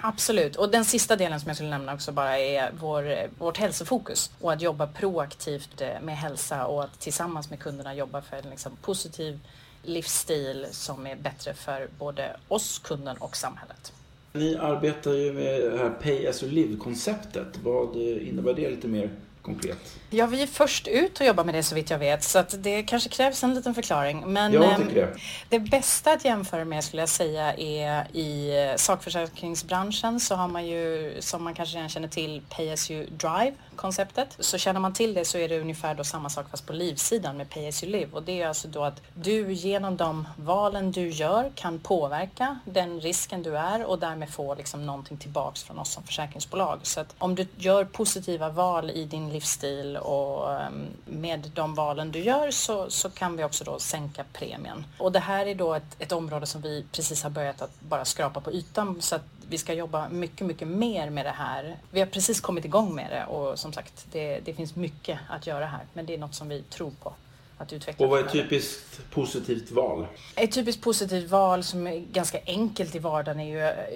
Absolut. 0.00 0.56
Och 0.56 0.70
den 0.70 0.84
sista 0.84 1.16
delen 1.16 1.40
som 1.40 1.48
jag 1.48 1.56
skulle 1.56 1.70
nämna 1.70 1.94
också 1.94 2.12
bara 2.12 2.38
är 2.38 2.72
vår, 2.80 3.30
vårt 3.38 3.58
hälsofokus 3.58 4.30
och 4.40 4.52
att 4.52 4.62
jobba 4.62 4.86
proaktivt 4.86 5.82
med 6.02 6.16
hälsa 6.16 6.66
och 6.66 6.84
att 6.84 7.00
tillsammans 7.00 7.50
med 7.50 7.58
kunderna 7.58 7.94
jobba 7.94 8.22
för 8.22 8.36
en 8.36 8.50
liksom 8.50 8.76
positiv 8.82 9.38
livsstil 9.82 10.66
som 10.70 11.06
är 11.06 11.16
bättre 11.16 11.54
för 11.54 11.88
både 11.98 12.36
oss, 12.48 12.78
kunden 12.84 13.16
och 13.16 13.36
samhället. 13.36 13.92
Ni 14.32 14.56
arbetar 14.56 15.12
ju 15.12 15.32
med 15.32 15.72
det 15.72 15.78
här 15.78 15.90
Pay 15.90 16.26
as 16.26 16.42
you 16.42 16.52
live-konceptet. 16.52 17.58
Vad 17.62 17.96
innebär 17.96 18.54
det 18.54 18.70
lite 18.70 18.88
mer 18.88 19.10
konkret? 19.46 19.78
Ja, 20.10 20.26
vi 20.26 20.42
är 20.42 20.46
först 20.46 20.88
ut 20.88 21.20
och 21.20 21.26
jobbar 21.26 21.44
med 21.44 21.54
det 21.54 21.62
så 21.62 21.74
vitt 21.74 21.90
jag 21.90 21.98
vet, 21.98 22.24
så 22.24 22.38
att 22.38 22.62
det 22.62 22.82
kanske 22.82 23.08
krävs 23.08 23.44
en 23.44 23.54
liten 23.54 23.74
förklaring. 23.74 24.24
Men 24.26 24.52
jag 24.52 24.76
tycker 24.76 24.94
det. 24.94 25.02
Ehm, 25.02 25.18
det 25.48 25.58
bästa 25.58 26.12
att 26.12 26.24
jämföra 26.24 26.64
med 26.64 26.84
skulle 26.84 27.02
jag 27.02 27.08
säga 27.08 27.54
är 27.54 28.16
i 28.16 28.52
sakförsäkringsbranschen 28.76 30.20
så 30.20 30.34
har 30.34 30.48
man 30.48 30.66
ju, 30.66 31.14
som 31.20 31.44
man 31.44 31.54
kanske 31.54 31.76
redan 31.76 31.88
känner 31.88 32.08
till, 32.08 32.42
Pay 32.48 32.70
as 32.70 32.90
you 32.90 33.06
drive 33.10 33.52
konceptet. 33.76 34.36
Så 34.38 34.58
känner 34.58 34.80
man 34.80 34.92
till 34.92 35.14
det 35.14 35.24
så 35.24 35.38
är 35.38 35.48
det 35.48 35.60
ungefär 35.60 35.94
då 35.94 36.04
samma 36.04 36.30
sak 36.30 36.46
fast 36.50 36.66
på 36.66 36.72
livsidan 36.72 37.36
med 37.36 37.50
Pay 37.50 37.68
as 37.68 37.84
you 37.84 37.92
live 37.92 38.08
och 38.12 38.22
det 38.22 38.42
är 38.42 38.48
alltså 38.48 38.68
då 38.68 38.84
att 38.84 39.02
du 39.14 39.52
genom 39.52 39.96
de 39.96 40.28
valen 40.36 40.92
du 40.92 41.08
gör 41.08 41.52
kan 41.54 41.78
påverka 41.78 42.58
den 42.64 43.00
risken 43.00 43.42
du 43.42 43.56
är 43.56 43.84
och 43.84 43.98
därmed 43.98 44.30
få 44.30 44.54
liksom 44.54 44.86
någonting 44.86 45.16
tillbaks 45.16 45.62
från 45.62 45.78
oss 45.78 45.92
som 45.92 46.02
försäkringsbolag. 46.02 46.78
Så 46.82 47.00
att 47.00 47.14
om 47.18 47.34
du 47.34 47.46
gör 47.56 47.84
positiva 47.84 48.48
val 48.48 48.90
i 48.90 49.04
din 49.04 49.30
livsstil 49.36 49.96
och 49.96 50.52
ehm, 50.52 50.86
med 51.04 51.50
de 51.54 51.74
valen 51.74 52.12
du 52.12 52.18
gör 52.18 52.50
så, 52.50 52.90
så 52.90 53.10
kan 53.10 53.36
vi 53.36 53.44
också 53.44 53.64
då 53.64 53.78
sänka 53.78 54.24
premien. 54.32 54.84
Och 54.98 55.12
det 55.12 55.18
här 55.18 55.46
är 55.46 55.54
då 55.54 55.74
ett, 55.74 55.96
ett 55.98 56.12
område 56.12 56.46
som 56.46 56.60
vi 56.62 56.84
precis 56.92 57.22
har 57.22 57.30
börjat 57.30 57.62
att 57.62 57.80
bara 57.80 58.04
skrapa 58.04 58.40
på 58.40 58.52
ytan 58.52 59.02
så 59.02 59.16
att 59.16 59.24
vi 59.48 59.58
ska 59.58 59.72
jobba 59.72 60.08
mycket, 60.08 60.46
mycket 60.46 60.68
mer 60.68 61.10
med 61.10 61.26
det 61.26 61.30
här. 61.30 61.76
Vi 61.90 62.00
har 62.00 62.06
precis 62.06 62.40
kommit 62.40 62.64
igång 62.64 62.94
med 62.94 63.10
det 63.10 63.24
och 63.24 63.58
som 63.58 63.72
sagt, 63.72 64.06
det, 64.12 64.40
det 64.44 64.54
finns 64.54 64.76
mycket 64.76 65.18
att 65.28 65.46
göra 65.46 65.66
här, 65.66 65.84
men 65.92 66.06
det 66.06 66.14
är 66.14 66.18
något 66.18 66.34
som 66.34 66.48
vi 66.48 66.62
tror 66.62 66.92
på. 67.02 67.12
Att 67.58 67.72
utveckla 67.72 68.04
och 68.04 68.10
vad 68.10 68.20
är 68.20 68.24
ett 68.24 68.32
typiskt 68.32 69.10
positivt 69.10 69.70
val? 69.70 70.06
Ett 70.34 70.52
typiskt 70.52 70.82
positivt 70.82 71.30
val 71.30 71.64
som 71.64 71.86
är 71.86 71.98
ganska 71.98 72.38
enkelt 72.46 72.94
i 72.94 72.98
vardagen 72.98 73.40
är 73.40 73.46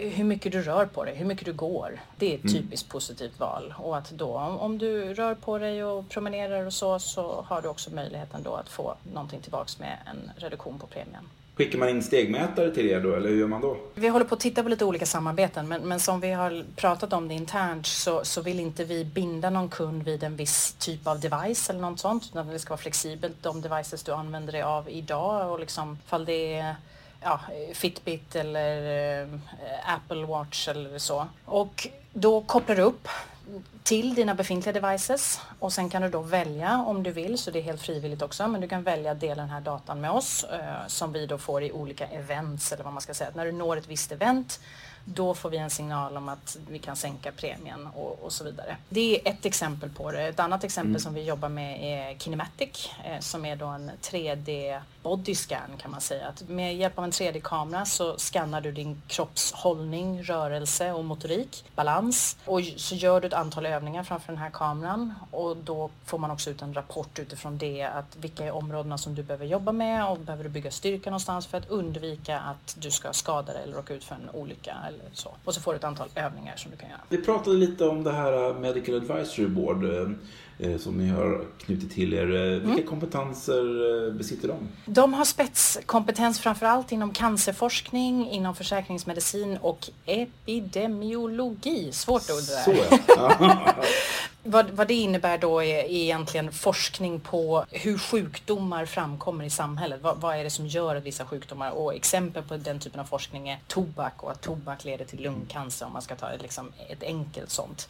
ju 0.00 0.08
hur 0.10 0.24
mycket 0.24 0.52
du 0.52 0.62
rör 0.62 0.86
på 0.86 1.04
dig, 1.04 1.14
hur 1.14 1.26
mycket 1.26 1.44
du 1.44 1.52
går. 1.52 2.00
Det 2.16 2.34
är 2.34 2.38
ett 2.38 2.44
mm. 2.44 2.54
typiskt 2.54 2.88
positivt 2.88 3.40
val. 3.40 3.74
Och 3.78 3.96
att 3.96 4.10
då 4.10 4.36
om 4.36 4.78
du 4.78 5.14
rör 5.14 5.34
på 5.34 5.58
dig 5.58 5.84
och 5.84 6.08
promenerar 6.08 6.66
och 6.66 6.72
så, 6.72 6.98
så 6.98 7.44
har 7.48 7.62
du 7.62 7.68
också 7.68 7.90
möjligheten 7.90 8.42
då 8.42 8.54
att 8.54 8.68
få 8.68 8.94
någonting 9.12 9.40
tillbaks 9.40 9.78
med 9.78 9.98
en 10.06 10.30
reduktion 10.36 10.78
på 10.78 10.86
premien. 10.86 11.28
Skickar 11.60 11.78
man 11.78 11.88
in 11.88 12.02
stegmätare 12.02 12.70
till 12.70 12.90
er 12.90 13.00
då, 13.00 13.14
eller 13.14 13.28
hur 13.28 13.36
gör 13.36 13.46
man 13.46 13.60
då? 13.60 13.76
Vi 13.94 14.08
håller 14.08 14.24
på 14.24 14.34
att 14.34 14.40
titta 14.40 14.62
på 14.62 14.68
lite 14.68 14.84
olika 14.84 15.06
samarbeten, 15.06 15.68
men, 15.68 15.82
men 15.82 16.00
som 16.00 16.20
vi 16.20 16.32
har 16.32 16.64
pratat 16.76 17.12
om 17.12 17.28
det 17.28 17.34
internt 17.34 17.86
så, 17.86 18.24
så 18.24 18.42
vill 18.42 18.60
inte 18.60 18.84
vi 18.84 19.04
binda 19.04 19.50
någon 19.50 19.68
kund 19.68 20.02
vid 20.02 20.22
en 20.22 20.36
viss 20.36 20.72
typ 20.78 21.06
av 21.06 21.20
device 21.20 21.70
eller 21.70 21.80
något 21.80 22.00
sånt, 22.00 22.24
utan 22.30 22.48
det 22.48 22.58
ska 22.58 22.70
vara 22.70 22.80
flexibelt 22.80 23.42
de 23.42 23.60
devices 23.60 24.02
du 24.02 24.12
använder 24.12 24.52
dig 24.52 24.62
av 24.62 24.88
idag 24.88 25.52
och 25.52 25.60
liksom 25.60 25.98
fall 26.06 26.24
det 26.24 26.54
är 26.54 26.74
ja, 27.22 27.40
Fitbit 27.72 28.36
eller 28.36 29.22
eh, 29.22 29.28
Apple 29.94 30.24
Watch 30.24 30.68
eller 30.68 30.98
så. 30.98 31.26
Och 31.44 31.88
då 32.12 32.40
kopplar 32.40 32.76
du 32.76 32.82
upp 32.82 33.08
till 33.82 34.14
dina 34.14 34.34
befintliga 34.34 34.80
devices 34.80 35.40
och 35.58 35.72
sen 35.72 35.90
kan 35.90 36.02
du 36.02 36.08
då 36.08 36.20
välja 36.20 36.84
om 36.86 37.02
du 37.02 37.12
vill, 37.12 37.38
så 37.38 37.50
det 37.50 37.58
är 37.58 37.62
helt 37.62 37.82
frivilligt 37.82 38.22
också, 38.22 38.48
men 38.48 38.60
du 38.60 38.68
kan 38.68 38.82
välja 38.82 39.12
att 39.12 39.20
dela 39.20 39.42
den 39.42 39.50
här 39.50 39.60
datan 39.60 40.00
med 40.00 40.10
oss 40.10 40.44
eh, 40.44 40.86
som 40.86 41.12
vi 41.12 41.26
då 41.26 41.38
får 41.38 41.62
i 41.62 41.72
olika 41.72 42.06
events 42.06 42.72
eller 42.72 42.84
vad 42.84 42.92
man 42.92 43.02
ska 43.02 43.14
säga. 43.14 43.30
När 43.34 43.46
du 43.46 43.52
når 43.52 43.76
ett 43.76 43.88
visst 43.88 44.12
event 44.12 44.60
då 45.04 45.34
får 45.34 45.50
vi 45.50 45.56
en 45.56 45.70
signal 45.70 46.16
om 46.16 46.28
att 46.28 46.56
vi 46.68 46.78
kan 46.78 46.96
sänka 46.96 47.32
premien 47.32 47.86
och, 47.86 48.18
och 48.22 48.32
så 48.32 48.44
vidare. 48.44 48.76
Det 48.88 49.16
är 49.16 49.30
ett 49.30 49.46
exempel 49.46 49.90
på 49.90 50.12
det. 50.12 50.22
Ett 50.22 50.40
annat 50.40 50.64
exempel 50.64 50.90
mm. 50.90 51.00
som 51.00 51.14
vi 51.14 51.22
jobbar 51.22 51.48
med 51.48 51.82
är 51.82 52.18
Kinematic 52.18 52.90
eh, 53.04 53.20
som 53.20 53.44
är 53.44 53.56
då 53.56 53.66
en 53.66 53.90
3D 54.02 54.80
bodyscan 55.02 55.76
kan 55.78 55.90
man 55.90 56.00
säga. 56.00 56.28
Att 56.28 56.48
med 56.48 56.76
hjälp 56.76 56.98
av 56.98 57.04
en 57.04 57.10
3D-kamera 57.10 57.84
så 57.84 58.18
skannar 58.18 58.60
du 58.60 58.72
din 58.72 59.02
kroppshållning, 59.06 60.22
rörelse 60.22 60.92
och 60.92 61.04
motorik, 61.04 61.64
balans 61.74 62.36
och 62.44 62.60
så 62.76 62.94
gör 62.94 63.20
du 63.20 63.26
ett 63.26 63.32
antal 63.32 63.66
övningar 63.66 64.02
framför 64.02 64.32
den 64.32 64.42
här 64.42 64.50
kameran 64.50 65.14
och 65.30 65.56
då 65.56 65.90
får 66.04 66.18
man 66.18 66.30
också 66.30 66.50
ut 66.50 66.62
en 66.62 66.74
rapport 66.74 67.18
utifrån 67.18 67.58
det 67.58 67.82
att 67.82 68.16
vilka 68.16 68.44
är 68.44 68.50
områdena 68.50 68.98
som 68.98 69.14
du 69.14 69.22
behöver 69.22 69.46
jobba 69.46 69.72
med 69.72 70.06
och 70.06 70.18
behöver 70.18 70.44
du 70.44 70.50
bygga 70.50 70.70
styrka 70.70 71.10
någonstans 71.10 71.46
för 71.46 71.58
att 71.58 71.70
undvika 71.70 72.40
att 72.40 72.76
du 72.78 72.90
ska 72.90 73.12
skada 73.12 73.52
dig 73.52 73.62
eller 73.62 73.74
råka 73.74 73.94
ut 73.94 74.04
för 74.04 74.14
en 74.14 74.30
olycka 74.32 74.76
eller 74.90 75.10
så. 75.12 75.34
Och 75.44 75.54
så 75.54 75.60
får 75.60 75.72
du 75.72 75.76
ett 75.76 75.84
antal 75.84 76.08
övningar 76.14 76.56
som 76.56 76.70
du 76.70 76.76
kan 76.76 76.88
göra. 76.88 77.00
Vi 77.08 77.18
pratade 77.18 77.56
lite 77.56 77.84
om 77.84 78.04
det 78.04 78.12
här 78.12 78.54
Medical 78.54 78.94
Advisory 78.94 79.46
Board 79.46 79.84
som 80.78 80.98
ni 80.98 81.08
har 81.08 81.44
knutit 81.58 81.92
till 81.92 82.14
er. 82.14 82.34
Eh, 82.34 82.42
vilka 82.42 82.72
mm. 82.72 82.86
kompetenser 82.86 84.06
eh, 84.06 84.12
besitter 84.12 84.48
de? 84.48 84.56
De 84.84 85.14
har 85.14 85.24
spetskompetens 85.24 86.40
framförallt 86.40 86.92
inom 86.92 87.12
cancerforskning, 87.12 88.30
inom 88.30 88.54
försäkringsmedicin 88.54 89.56
och 89.56 89.90
epidemiologi. 90.06 91.92
Svårt 91.92 92.30
ord 92.30 92.42
det 92.46 92.54
där. 92.54 92.62
Så 92.62 92.98
ja. 93.08 93.74
vad, 94.42 94.70
vad 94.70 94.88
det 94.88 94.94
innebär 94.94 95.38
då 95.38 95.62
är 95.62 95.90
egentligen 95.90 96.52
forskning 96.52 97.20
på 97.20 97.64
hur 97.70 97.98
sjukdomar 97.98 98.86
framkommer 98.86 99.44
i 99.44 99.50
samhället. 99.50 100.00
Vad, 100.02 100.16
vad 100.20 100.36
är 100.36 100.44
det 100.44 100.50
som 100.50 100.66
gör 100.66 100.96
att 100.96 101.04
vissa 101.04 101.24
sjukdomar 101.24 101.70
och 101.70 101.94
exempel 101.94 102.42
på 102.42 102.56
den 102.56 102.78
typen 102.78 103.00
av 103.00 103.04
forskning 103.04 103.48
är 103.48 103.58
tobak 103.66 104.22
och 104.22 104.30
att 104.30 104.40
tobak 104.40 104.84
leder 104.84 105.04
till 105.04 105.22
lungcancer 105.22 105.86
om 105.86 105.92
man 105.92 106.02
ska 106.02 106.16
ta 106.16 106.26
liksom 106.40 106.72
ett 106.88 107.02
enkelt 107.02 107.50
sånt. 107.50 107.88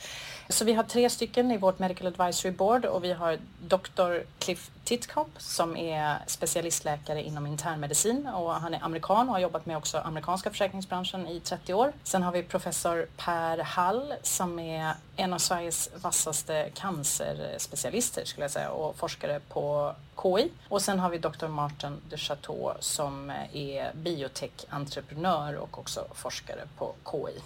Så 0.49 0.65
vi 0.65 0.73
har 0.73 0.83
tre 0.83 1.11
stycken 1.11 1.51
i 1.51 1.57
vårt 1.57 1.79
Medical 1.79 2.07
Advisory 2.07 2.53
Board 2.61 2.85
och 2.85 3.05
vi 3.05 3.13
har 3.13 3.39
Dr. 3.61 4.25
Cliff 4.39 4.71
Titcop 4.85 5.29
som 5.37 5.77
är 5.77 6.19
specialistläkare 6.27 7.23
inom 7.23 7.47
internmedicin 7.47 8.27
och 8.27 8.55
han 8.55 8.75
är 8.75 8.85
amerikan 8.85 9.29
och 9.29 9.35
har 9.35 9.41
jobbat 9.41 9.67
med 9.67 9.77
också 9.77 9.99
amerikanska 9.99 10.51
försäkringsbranschen 10.51 11.27
i 11.27 11.41
30 11.41 11.75
år. 11.75 11.93
Sen 12.03 12.23
har 12.23 12.33
vi 12.33 12.43
professor 12.43 13.07
Per 13.17 13.59
Hall 13.59 14.15
som 14.23 14.59
är 14.59 14.95
en 15.17 15.33
av 15.33 15.39
Sveriges 15.39 15.91
vassaste 16.03 16.71
cancerspecialister 16.75 18.25
skulle 18.25 18.45
jag 18.45 18.51
säga 18.51 18.71
och 18.71 18.97
forskare 18.97 19.41
på 19.49 19.95
KI. 20.23 20.51
Och 20.69 20.83
sen 20.83 20.99
har 20.99 21.11
vi 21.11 21.19
Dr. 21.19 21.47
Martin 21.47 21.97
de 22.11 22.17
Chateau 22.17 22.73
som 22.81 23.31
är 23.53 23.93
biotech-entreprenör 23.95 25.57
och 25.57 25.79
också 25.79 26.07
forskare 26.15 26.61
på 26.79 26.95
KI. 27.11 27.41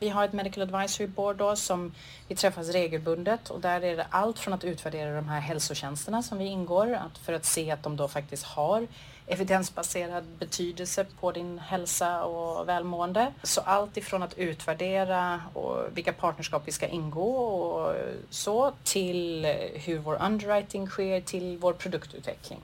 Vi 0.00 0.08
har 0.08 0.24
ett 0.24 0.32
Medical 0.32 0.62
Advisory 0.62 1.06
Board 1.06 1.36
då 1.36 1.56
som 1.56 1.92
vi 2.28 2.34
träffas 2.34 2.68
regelbundet 2.68 3.50
och 3.50 3.60
där 3.60 3.80
är 3.80 3.96
det 3.96 4.06
allt 4.10 4.38
från 4.38 4.54
att 4.54 4.64
utvärdera 4.64 5.14
de 5.14 5.28
här 5.28 5.40
hälsotjänsterna 5.40 6.22
som 6.22 6.38
vi 6.38 6.44
ingår 6.44 6.92
att 6.94 7.18
för 7.18 7.32
att 7.32 7.44
se 7.44 7.70
att 7.70 7.82
de 7.82 7.96
då 7.96 8.08
faktiskt 8.08 8.44
har 8.44 8.86
evidensbaserad 9.26 10.24
betydelse 10.38 11.06
på 11.20 11.32
din 11.32 11.58
hälsa 11.58 12.24
och 12.24 12.68
välmående. 12.68 13.32
Så 13.42 13.60
allt 13.60 13.96
ifrån 13.96 14.22
att 14.22 14.38
utvärdera 14.38 15.42
och 15.54 15.84
vilka 15.94 16.12
partnerskap 16.12 16.62
vi 16.66 16.72
ska 16.72 16.86
ingå 16.86 17.36
och 17.36 17.94
så 18.30 18.72
till 18.84 19.46
hur 19.74 19.98
vår 19.98 20.22
underwriting 20.22 20.86
sker 20.86 21.20
till 21.20 21.58
vår 21.58 21.72
produktutveckling. 21.72 22.60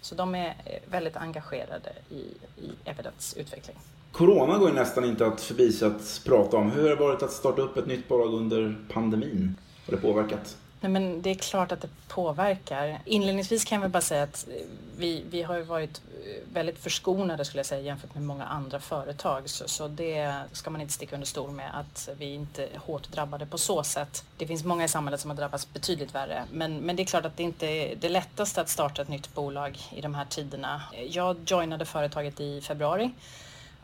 Så 0.00 0.14
de 0.14 0.34
är 0.34 0.54
väldigt 0.90 1.16
engagerade 1.16 1.92
i, 2.10 2.22
i 2.60 2.70
evidensutveckling. 2.84 3.76
Corona 4.16 4.58
går 4.58 4.68
ju 4.68 4.74
nästan 4.74 5.04
inte 5.04 5.26
att 5.26 5.40
förbisett 5.40 6.24
prata 6.24 6.56
om. 6.56 6.70
Hur 6.70 6.82
har 6.82 6.88
det 6.88 6.94
varit 6.96 7.22
att 7.22 7.32
starta 7.32 7.62
upp 7.62 7.76
ett 7.76 7.86
nytt 7.86 8.08
bolag 8.08 8.34
under 8.34 8.76
pandemin? 8.92 9.56
Har 9.86 9.96
det 9.96 10.02
påverkat? 10.02 10.56
Nej, 10.80 10.92
men 10.92 11.22
det 11.22 11.30
är 11.30 11.34
klart 11.34 11.72
att 11.72 11.80
det 11.80 11.88
påverkar. 12.08 13.00
Inledningsvis 13.04 13.64
kan 13.64 13.82
jag 13.82 13.90
bara 13.90 14.00
säga 14.00 14.22
att 14.22 14.46
eh, 14.48 14.54
vi, 14.98 15.24
vi 15.30 15.42
har 15.42 15.60
varit 15.60 16.00
eh, 16.24 16.54
väldigt 16.54 16.78
förskonade 16.78 17.44
skulle 17.44 17.58
jag 17.58 17.66
säga 17.66 17.80
jämfört 17.80 18.14
med 18.14 18.22
många 18.22 18.44
andra 18.44 18.80
företag. 18.80 19.42
Så, 19.50 19.68
så 19.68 19.88
det 19.88 20.34
ska 20.52 20.70
man 20.70 20.80
inte 20.80 20.92
sticka 20.92 21.16
under 21.16 21.26
stol 21.26 21.50
med 21.50 21.70
att 21.80 22.08
vi 22.18 22.34
inte 22.34 22.66
är 22.66 22.78
hårt 22.78 23.08
drabbade 23.08 23.46
på 23.46 23.58
så 23.58 23.82
sätt. 23.82 24.24
Det 24.36 24.46
finns 24.46 24.64
många 24.64 24.84
i 24.84 24.88
samhället 24.88 25.20
som 25.20 25.30
har 25.30 25.36
drabbats 25.36 25.72
betydligt 25.72 26.14
värre. 26.14 26.44
Men, 26.52 26.76
men 26.76 26.96
det 26.96 27.02
är 27.02 27.06
klart 27.06 27.24
att 27.24 27.36
det 27.36 27.42
inte 27.42 27.66
är 27.66 27.96
det 27.96 28.08
lättaste 28.08 28.60
att 28.60 28.68
starta 28.68 29.02
ett 29.02 29.08
nytt 29.08 29.34
bolag 29.34 29.78
i 29.92 30.00
de 30.00 30.14
här 30.14 30.24
tiderna. 30.24 30.82
Jag 31.08 31.36
joinade 31.46 31.84
företaget 31.84 32.40
i 32.40 32.60
februari 32.60 33.10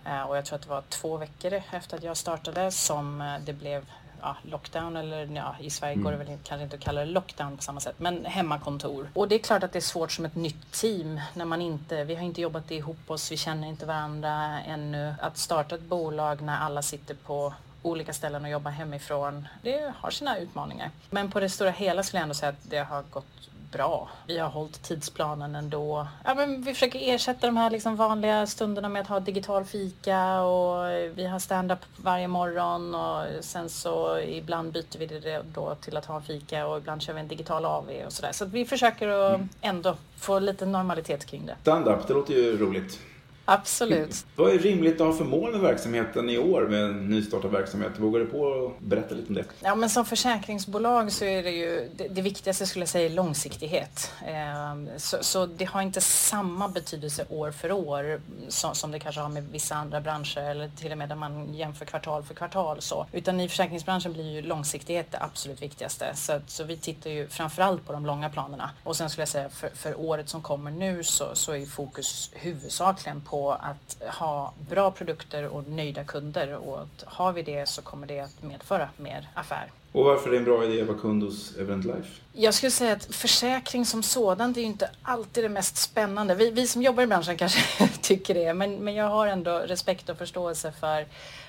och 0.05 0.37
jag 0.37 0.45
tror 0.45 0.57
att 0.57 0.63
det 0.63 0.69
var 0.69 0.83
två 0.89 1.17
veckor 1.17 1.63
efter 1.71 1.97
att 1.97 2.03
jag 2.03 2.17
startade 2.17 2.71
som 2.71 3.21
eh, 3.21 3.35
det 3.45 3.53
blev 3.53 3.87
ja, 4.23 4.37
lockdown 4.43 4.97
eller 4.97 5.27
ja, 5.27 5.57
i 5.61 5.71
Sverige 5.71 5.95
går 5.95 6.11
det 6.11 6.17
mm. 6.17 6.29
väl 6.29 6.39
kanske 6.45 6.65
inte 6.65 6.77
att 6.77 6.83
kalla 6.83 7.01
det 7.01 7.07
lockdown 7.07 7.57
på 7.57 7.63
samma 7.63 7.81
sätt, 7.81 7.95
men 7.99 8.25
hemmakontor. 8.25 9.09
Och 9.15 9.29
det 9.29 9.35
är 9.35 9.39
klart 9.39 9.63
att 9.63 9.73
det 9.73 9.79
är 9.79 9.81
svårt 9.81 10.13
som 10.13 10.25
ett 10.25 10.35
nytt 10.35 10.73
team 10.73 11.21
när 11.35 11.45
man 11.45 11.63
inte, 11.63 12.05
vi 12.05 12.15
har 12.15 12.23
inte 12.23 12.41
jobbat 12.41 12.71
ihop 12.71 13.11
oss, 13.11 13.33
vi 13.33 13.37
känner 13.37 13.69
inte 13.69 13.87
varandra 13.87 14.61
ännu. 14.61 15.15
Att 15.21 15.39
starta 15.39 15.75
ett 15.75 15.83
bolag 15.83 16.43
när 16.43 16.59
alla 16.59 16.83
sitter 16.83 17.15
på 17.15 17.55
olika 17.83 18.13
ställen 18.13 18.45
och 18.45 18.51
jobbar 18.51 18.71
hemifrån, 18.71 19.49
det 19.63 19.93
har 19.97 20.11
sina 20.11 20.39
utmaningar. 20.39 20.91
Men 21.11 21.31
på 21.31 21.41
det 21.41 21.49
stora 21.49 21.71
hela 21.71 22.03
skulle 22.03 22.19
jag 22.19 22.23
ändå 22.23 22.35
säga 22.35 22.51
att 22.51 22.71
det 22.71 22.79
har 22.79 23.03
gått 23.03 23.51
bra. 23.73 24.09
Vi 24.27 24.39
har 24.39 24.49
hållit 24.49 24.83
tidsplanen 24.83 25.55
ändå. 25.55 26.07
Ja, 26.25 26.35
men 26.35 26.63
vi 26.63 26.75
försöker 26.75 27.15
ersätta 27.15 27.47
de 27.47 27.57
här 27.57 27.71
liksom 27.71 27.97
vanliga 27.97 28.47
stunderna 28.47 28.89
med 28.89 29.03
att 29.03 29.09
ha 29.09 29.21
digital 29.21 29.65
fika 29.65 30.41
och 30.41 30.87
vi 31.15 31.27
har 31.27 31.39
stand-up 31.39 31.79
varje 31.97 32.29
morgon 32.29 32.95
och 32.95 33.45
sen 33.45 33.69
så 33.69 34.19
ibland 34.19 34.73
byter 34.73 34.99
vi 34.99 35.07
det 35.07 35.43
då 35.55 35.75
till 35.75 35.97
att 35.97 36.07
ha 36.07 36.17
en 36.17 36.23
fika 36.23 36.67
och 36.67 36.79
ibland 36.79 37.03
kör 37.03 37.13
vi 37.13 37.21
en 37.21 37.29
digital 37.29 37.65
AV 37.65 37.91
och 38.07 38.13
sådär. 38.13 38.33
Så 38.33 38.45
vi 38.45 38.65
försöker 38.65 39.09
att 39.09 39.35
mm. 39.35 39.49
ändå 39.61 39.97
få 40.17 40.39
lite 40.39 40.67
normalitet 40.67 41.25
kring 41.25 41.47
det. 41.47 41.57
Stand-up, 41.63 42.07
det 42.09 42.15
låter 42.15 42.35
ju 42.35 42.59
roligt. 42.59 43.01
Absolut. 43.45 44.27
Vad 44.37 44.55
är 44.55 44.59
rimligt 44.59 45.01
att 45.01 45.07
ha 45.07 45.15
för 45.15 45.25
mål 45.25 45.53
med 45.53 45.61
verksamheten 45.61 46.31
i 46.31 46.39
år 46.39 46.63
med 46.63 46.85
en 46.85 47.09
nystartad 47.09 47.51
verksamhet? 47.51 47.93
Vågar 47.99 48.21
du 48.21 48.27
på 48.27 48.67
att 48.67 48.81
berätta 48.83 49.15
lite 49.15 49.29
om 49.29 49.35
det? 49.35 49.45
Ja, 49.61 49.75
men 49.75 49.91
som 49.91 50.05
försäkringsbolag 50.05 51.13
så 51.13 51.25
är 51.25 51.43
det 51.43 51.51
ju 51.51 51.89
det, 51.97 52.09
det 52.09 52.23
viktigaste 52.23 52.67
skulle 52.67 52.83
jag 52.83 52.89
säga 52.89 53.09
långsiktighet. 53.09 54.13
Eh, 54.27 54.97
så, 54.97 55.17
så, 55.21 55.47
det 55.47 55.65
har 55.65 55.83
inte 55.83 56.01
samma 56.01 56.69
betydelse 56.69 57.25
år 57.29 57.51
för 57.51 57.73
år 57.73 58.21
som, 58.49 58.75
som, 58.75 58.91
det 58.91 58.99
kanske 58.99 59.21
har 59.21 59.29
med 59.29 59.49
vissa 59.53 59.75
andra 59.75 60.01
branscher 60.01 60.39
eller 60.39 60.69
till 60.69 60.93
och 60.93 60.99
med 60.99 61.09
där 61.09 61.17
man 61.17 61.55
jämför 61.55 61.85
kvartal 61.85 62.23
för 62.23 62.35
kvartal 62.35 62.81
så. 62.81 63.07
Utan 63.13 63.41
i 63.41 63.49
försäkringsbranschen 63.49 64.13
blir 64.13 64.33
ju 64.33 64.43
långsiktighet 64.43 65.07
det 65.11 65.19
absolut 65.21 65.63
viktigaste. 65.63 66.13
Så, 66.15 66.41
så 66.47 66.65
vi 66.65 66.77
tittar 66.77 67.11
ju 67.11 67.29
framförallt 67.29 67.87
på 67.87 67.93
de 67.93 68.07
långa 68.07 68.29
planerna. 68.31 68.71
Och 68.85 68.97
sen 68.97 69.11
skulle 69.11 69.23
jag 69.23 69.29
säga 69.29 69.49
för, 69.49 69.71
för 69.75 70.01
året 70.01 70.29
som 70.29 70.43
kommer 70.43 70.71
nu 70.71 71.05
så, 71.05 71.25
så 71.35 71.53
är 71.53 71.67
fokus 71.67 72.31
huvudsakligen 72.35 73.21
på 73.21 73.32
på 73.33 73.53
att 73.53 74.03
ha 74.19 74.53
bra 74.71 74.91
produkter 74.91 75.47
och 75.47 75.69
nöjda 75.69 76.05
kunder 76.05 76.55
och 76.55 76.83
att 76.83 77.05
har 77.07 77.33
vi 77.33 77.43
det 77.43 77.69
så 77.69 77.83
kommer 77.83 78.07
det 78.07 78.21
att 78.21 78.43
medföra 78.43 78.89
mer 78.97 79.29
affär. 79.35 79.71
Och 79.93 80.05
varför 80.05 80.29
är 80.29 80.33
det 80.33 80.39
en 80.39 80.45
bra 80.45 80.65
idé 80.65 80.81
att 80.81 80.89
vara 80.89 80.99
kund 80.99 81.23
hos 81.23 81.57
Event 81.57 81.85
Life? 81.85 82.09
Jag 82.33 82.55
skulle 82.55 82.71
säga 82.71 82.93
att 82.93 83.15
försäkring 83.15 83.87
som 83.87 84.03
sådant 84.03 84.57
är 84.57 84.61
ju 84.61 84.67
inte 84.67 84.91
alltid 85.03 85.45
det 85.45 85.49
mest 85.49 85.77
spännande. 85.77 86.35
Vi, 86.35 86.51
vi 86.51 86.67
som 86.67 86.83
jobbar 86.83 87.03
i 87.03 87.07
branschen 87.07 87.37
kanske 87.37 87.89
tycker 88.01 88.35
det, 88.35 88.55
men, 88.55 88.77
men 88.77 88.95
jag 88.95 89.09
har 89.09 89.27
ändå 89.27 89.59
respekt 89.59 90.09
och 90.09 90.19
förståelse 90.19 90.73
för 90.81 91.07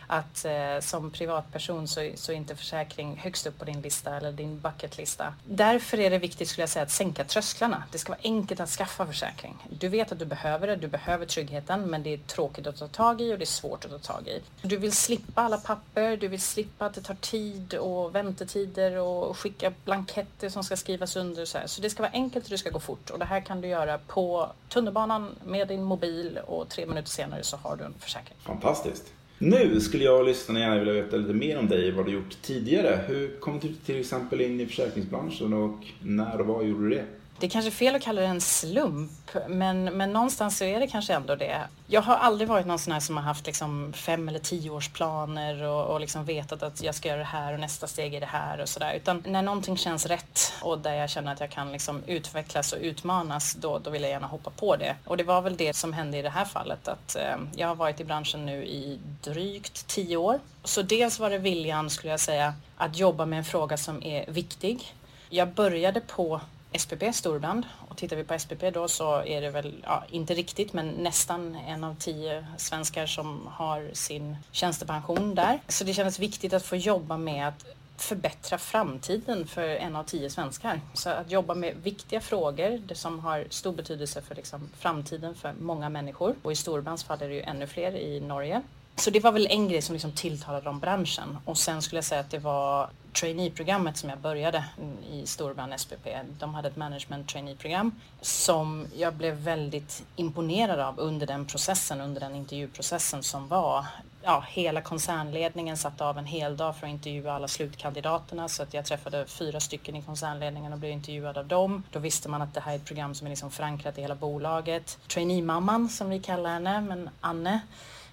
att 0.08 0.46
eh, 0.46 0.80
som 0.80 1.12
privatperson 1.12 1.88
så, 1.88 2.12
så 2.16 2.32
är 2.32 2.36
inte 2.36 2.56
försäkring 2.56 3.18
högst 3.18 3.48
upp 3.48 3.60
på 3.60 3.66
din 3.66 3.82
lista 3.82 4.18
eller 4.18 4.32
din 4.32 4.60
bucketlista. 4.60 5.34
Därför 5.46 6.00
är 6.00 6.10
det 6.10 6.18
viktigt 6.18 6.50
skulle 6.50 6.64
jag 6.64 6.70
säga 6.70 6.84
att 6.84 6.92
sänka 6.92 7.24
trösklarna. 7.24 7.84
Det 7.92 7.98
ska 7.98 8.12
vara 8.12 8.22
enkelt 8.24 8.60
att 8.60 8.70
skaffa 8.70 9.06
försäkring. 9.06 9.56
Du 9.70 9.88
vet 9.88 10.12
att 10.12 10.20
du 10.20 10.26
behöver 10.26 10.68
det, 10.68 10.76
du 10.76 10.88
behöver 10.88 11.26
tryggheten 11.26 11.90
men 11.90 12.04
det 12.04 12.14
är 12.14 12.18
tråkigt 12.18 12.68
att 12.68 12.78
ta 12.78 12.88
tag 12.88 13.22
i 13.22 13.34
och 13.34 13.38
det 13.38 13.44
är 13.44 13.46
svårt 13.46 13.86
att 13.86 13.92
ta 13.92 14.14
tag 14.14 14.28
i. 14.28 14.42
Du 14.62 14.78
vill 14.78 14.92
slippa 14.92 15.42
alla 15.42 15.58
papper, 15.58 16.18
du 16.18 16.28
vill 16.28 16.42
slippa 16.42 16.86
att 16.86 16.94
det 16.94 17.02
tar 17.02 17.16
tid 17.16 17.74
och 17.74 18.16
väntetider 18.16 18.98
och 18.98 19.38
skicka 19.38 19.74
blanketter 19.86 20.50
som 20.50 20.64
ska 20.64 20.78
skrivas 20.78 21.16
under. 21.16 21.46
Så, 21.46 21.58
här. 21.58 21.68
så 21.68 21.82
det 21.82 21.90
ska 21.90 22.04
vara 22.04 22.12
enkelt 22.12 22.46
och 22.46 22.52
det 22.52 22.58
ska 22.58 22.70
gå 22.70 22.80
fort 22.80 23.10
och 23.10 23.20
det 23.20 23.26
här 23.26 23.42
kan 23.42 23.62
du 23.62 23.68
göra 23.68 23.98
på 23.98 24.52
tunnelbanan 24.70 25.36
med 25.44 25.68
din 25.68 25.84
mobil 25.84 26.40
och 26.48 26.70
tre 26.70 26.86
minuter 26.86 27.10
senare 27.10 27.44
så 27.44 27.58
har 27.58 27.76
du 27.76 27.84
en 27.84 27.94
försäkring. 28.00 28.38
Fantastiskt. 28.44 29.14
Nu 29.46 29.80
skulle 29.80 30.04
jag 30.04 30.20
och 30.20 30.26
lyssnarna 30.26 30.60
gärna 30.60 30.80
vilja 30.80 30.94
veta 30.94 31.18
lite 31.18 31.34
mer 31.34 31.60
om 31.60 31.68
dig, 31.68 31.90
och 31.90 31.98
vad 31.98 32.06
du 32.06 32.12
gjort 32.12 32.42
tidigare. 32.42 33.00
Hur 33.08 33.40
kom 33.40 33.60
du 33.60 33.74
till 33.86 34.00
exempel 34.00 34.42
in 34.42 34.62
i 34.62 34.66
försäkringsbranschen 34.66 35.54
och 35.54 35.80
när 36.02 36.42
och 36.42 36.48
var 36.48 36.64
gjorde 36.64 36.84
du 36.84 36.90
det? 36.90 37.06
Det 37.44 37.48
är 37.48 37.52
kanske 37.52 37.72
fel 37.72 37.96
att 37.96 38.02
kalla 38.02 38.22
det 38.22 38.28
en 38.28 38.42
slump, 38.42 39.12
men, 39.48 39.84
men 39.84 40.14
någonstans 40.14 40.58
så 40.58 40.64
är 40.64 40.80
det 40.80 40.88
kanske 40.88 41.14
ändå 41.14 41.36
det. 41.36 41.62
Jag 41.88 42.02
har 42.02 42.16
aldrig 42.16 42.48
varit 42.48 42.66
någon 42.66 42.80
sån 42.80 42.94
här 42.94 43.00
som 43.00 43.18
har 43.18 43.24
haft 43.24 43.46
liksom 43.46 43.94
fem 43.94 44.30
eller 44.30 44.40
tioårsplaner 44.40 45.64
och, 45.64 45.86
och 45.86 46.00
liksom 46.00 46.26
vetat 46.26 46.64
att 46.64 46.84
jag 46.84 46.96
ska 46.96 47.10
göra 47.10 47.20
det 47.20 47.24
här 47.24 47.54
och 47.54 47.60
nästa 47.60 47.88
steg 47.88 48.14
är 48.14 48.20
det 48.20 48.26
här 48.26 48.62
och 48.62 48.70
sådär. 48.70 48.94
Utan 48.94 49.24
när 49.28 49.42
någonting 49.42 49.78
känns 49.78 50.06
rätt 50.06 50.54
och 50.62 50.80
där 50.80 50.94
jag 50.94 51.10
känner 51.10 51.34
att 51.34 51.40
jag 51.40 51.50
kan 51.50 51.72
liksom 51.72 52.04
utvecklas 52.08 52.74
och 52.74 52.80
utmanas, 52.82 53.54
då, 53.54 53.80
då 53.80 53.90
vill 53.90 54.02
jag 54.02 54.12
gärna 54.12 54.28
hoppa 54.28 54.50
på 54.50 54.76
det. 54.76 54.96
Och 55.06 55.18
det 55.18 55.24
var 55.24 55.42
väl 55.42 55.58
det 55.58 55.74
som 55.74 55.94
hände 55.94 56.18
i 56.18 56.22
det 56.22 56.30
här 56.30 56.46
fallet, 56.46 56.88
att 56.88 57.16
eh, 57.16 57.36
jag 57.56 57.68
har 57.68 57.76
varit 57.76 58.00
i 58.00 58.04
branschen 58.04 58.46
nu 58.46 58.66
i 58.66 59.00
drygt 59.22 59.88
tio 59.88 60.18
år. 60.18 60.40
Så 60.64 60.82
dels 60.82 61.20
var 61.20 61.30
det 61.30 61.38
viljan, 61.38 61.90
skulle 61.90 62.12
jag 62.12 62.20
säga, 62.20 62.54
att 62.78 62.98
jobba 62.98 63.26
med 63.26 63.38
en 63.38 63.46
fråga 63.46 63.78
som 63.78 64.04
är 64.04 64.32
viktig. 64.32 64.94
Jag 65.30 65.48
började 65.48 66.02
på 66.02 66.42
SPP 66.80 67.03
Storband 67.13 67.65
och 67.89 67.98
tittar 67.98 68.15
vi 68.15 68.24
på 68.24 68.39
SPP 68.39 68.63
då 68.74 68.88
så 68.88 69.24
är 69.24 69.42
det 69.42 69.50
väl, 69.50 69.74
ja, 69.84 70.03
inte 70.10 70.34
riktigt 70.34 70.74
men 70.74 70.88
nästan 70.88 71.56
en 71.56 71.84
av 71.84 71.96
tio 72.00 72.46
svenskar 72.58 73.06
som 73.06 73.48
har 73.51 73.89
sin 73.94 74.38
tjänstepension 74.51 75.36
där. 75.36 75.60
Så 75.68 75.84
det 75.84 75.94
kändes 75.94 76.20
viktigt 76.20 76.53
att 76.53 76.63
få 76.63 76.75
jobba 76.75 77.18
med 77.18 77.48
att 77.48 77.65
förbättra 77.98 78.58
framtiden 78.58 79.48
för 79.48 79.68
en 79.68 79.96
av 79.96 80.03
tio 80.03 80.30
svenskar. 80.30 80.82
Så 80.94 81.10
att 81.10 81.32
jobba 81.32 81.56
med 81.56 81.75
viktiga 81.84 82.22
frågor, 82.22 82.82
det 82.86 82.96
som 82.96 83.20
har 83.20 83.46
stor 83.50 83.74
betydelse 83.74 84.22
för 84.22 84.36
liksom 84.36 84.70
framtiden 84.77 85.36
för 85.36 85.53
många 85.60 85.89
människor. 85.89 86.36
Och 86.42 86.51
i 86.51 86.56
Storbands 86.56 87.03
fall 87.03 87.22
är 87.22 87.30
det 87.30 87.36
ju 87.36 87.42
ännu 87.42 87.68
fler 87.68 87.96
i 87.96 88.20
Norge. 88.20 88.62
Så 88.96 89.10
det 89.10 89.20
var 89.20 89.32
väl 89.32 89.48
en 89.50 89.68
grej 89.68 89.82
som 89.82 89.94
liksom 89.94 90.12
tilltalade 90.12 90.70
om 90.70 90.80
branschen. 90.80 91.38
Och 91.46 91.58
sen 91.58 91.82
skulle 91.82 91.98
jag 91.98 92.06
säga 92.06 92.22
att 92.22 92.32
det 92.32 92.40
var 92.40 92.90
traineeprogrammet 93.14 93.98
som 93.98 94.10
jag 94.10 94.20
började 94.20 94.65
i 95.12 95.28
storbrand 95.28 95.80
SPP. 95.80 96.08
De 96.39 96.54
hade 96.54 96.67
ett 96.67 96.76
management 96.76 97.30
traineeprogram 97.30 97.91
som 98.22 98.88
jag 98.96 99.13
blev 99.13 99.36
väldigt 99.36 100.04
imponerad 100.15 100.80
av 100.80 101.00
under 101.00 101.28
den 101.28 101.46
processen, 101.46 102.02
under 102.02 102.22
den 102.22 102.36
intervjuprocessen 102.36 103.24
som 103.24 103.48
var. 103.48 103.86
Ja, 104.22 104.44
hela 104.48 104.82
koncernledningen 104.82 105.78
satte 105.78 106.06
av 106.06 106.17
en 106.17 106.26
hel 106.26 106.58
dag 106.58 106.78
för 106.78 106.88
att 106.88 106.91
intervjua 106.91 107.34
alla 107.34 107.48
slutkandidaterna 107.48 108.50
så 108.50 108.63
att 108.63 108.74
jag 108.74 108.86
träffade 108.86 109.26
fyra 109.26 109.60
stycken 109.60 109.96
i 109.96 110.02
koncernledningen 110.02 110.74
och 110.74 110.80
blev 110.80 110.91
intervjuad 110.91 111.38
av 111.38 111.48
dem. 111.48 111.84
Då 111.91 112.00
visste 112.00 112.30
man 112.30 112.41
att 112.41 112.54
det 112.54 112.60
här 112.60 112.72
är 112.72 112.76
ett 112.76 112.86
program 112.86 113.15
som 113.15 113.28
är 113.28 113.30
liksom 113.30 113.52
förankrat 113.52 113.98
i 113.98 114.02
hela 114.02 114.15
bolaget. 114.15 114.98
Trainee-mamman 115.08 115.89
som 115.89 116.10
vi 116.10 116.20
kallar 116.20 116.50
henne, 116.50 116.82
men 116.82 117.10
Anne, 117.22 117.62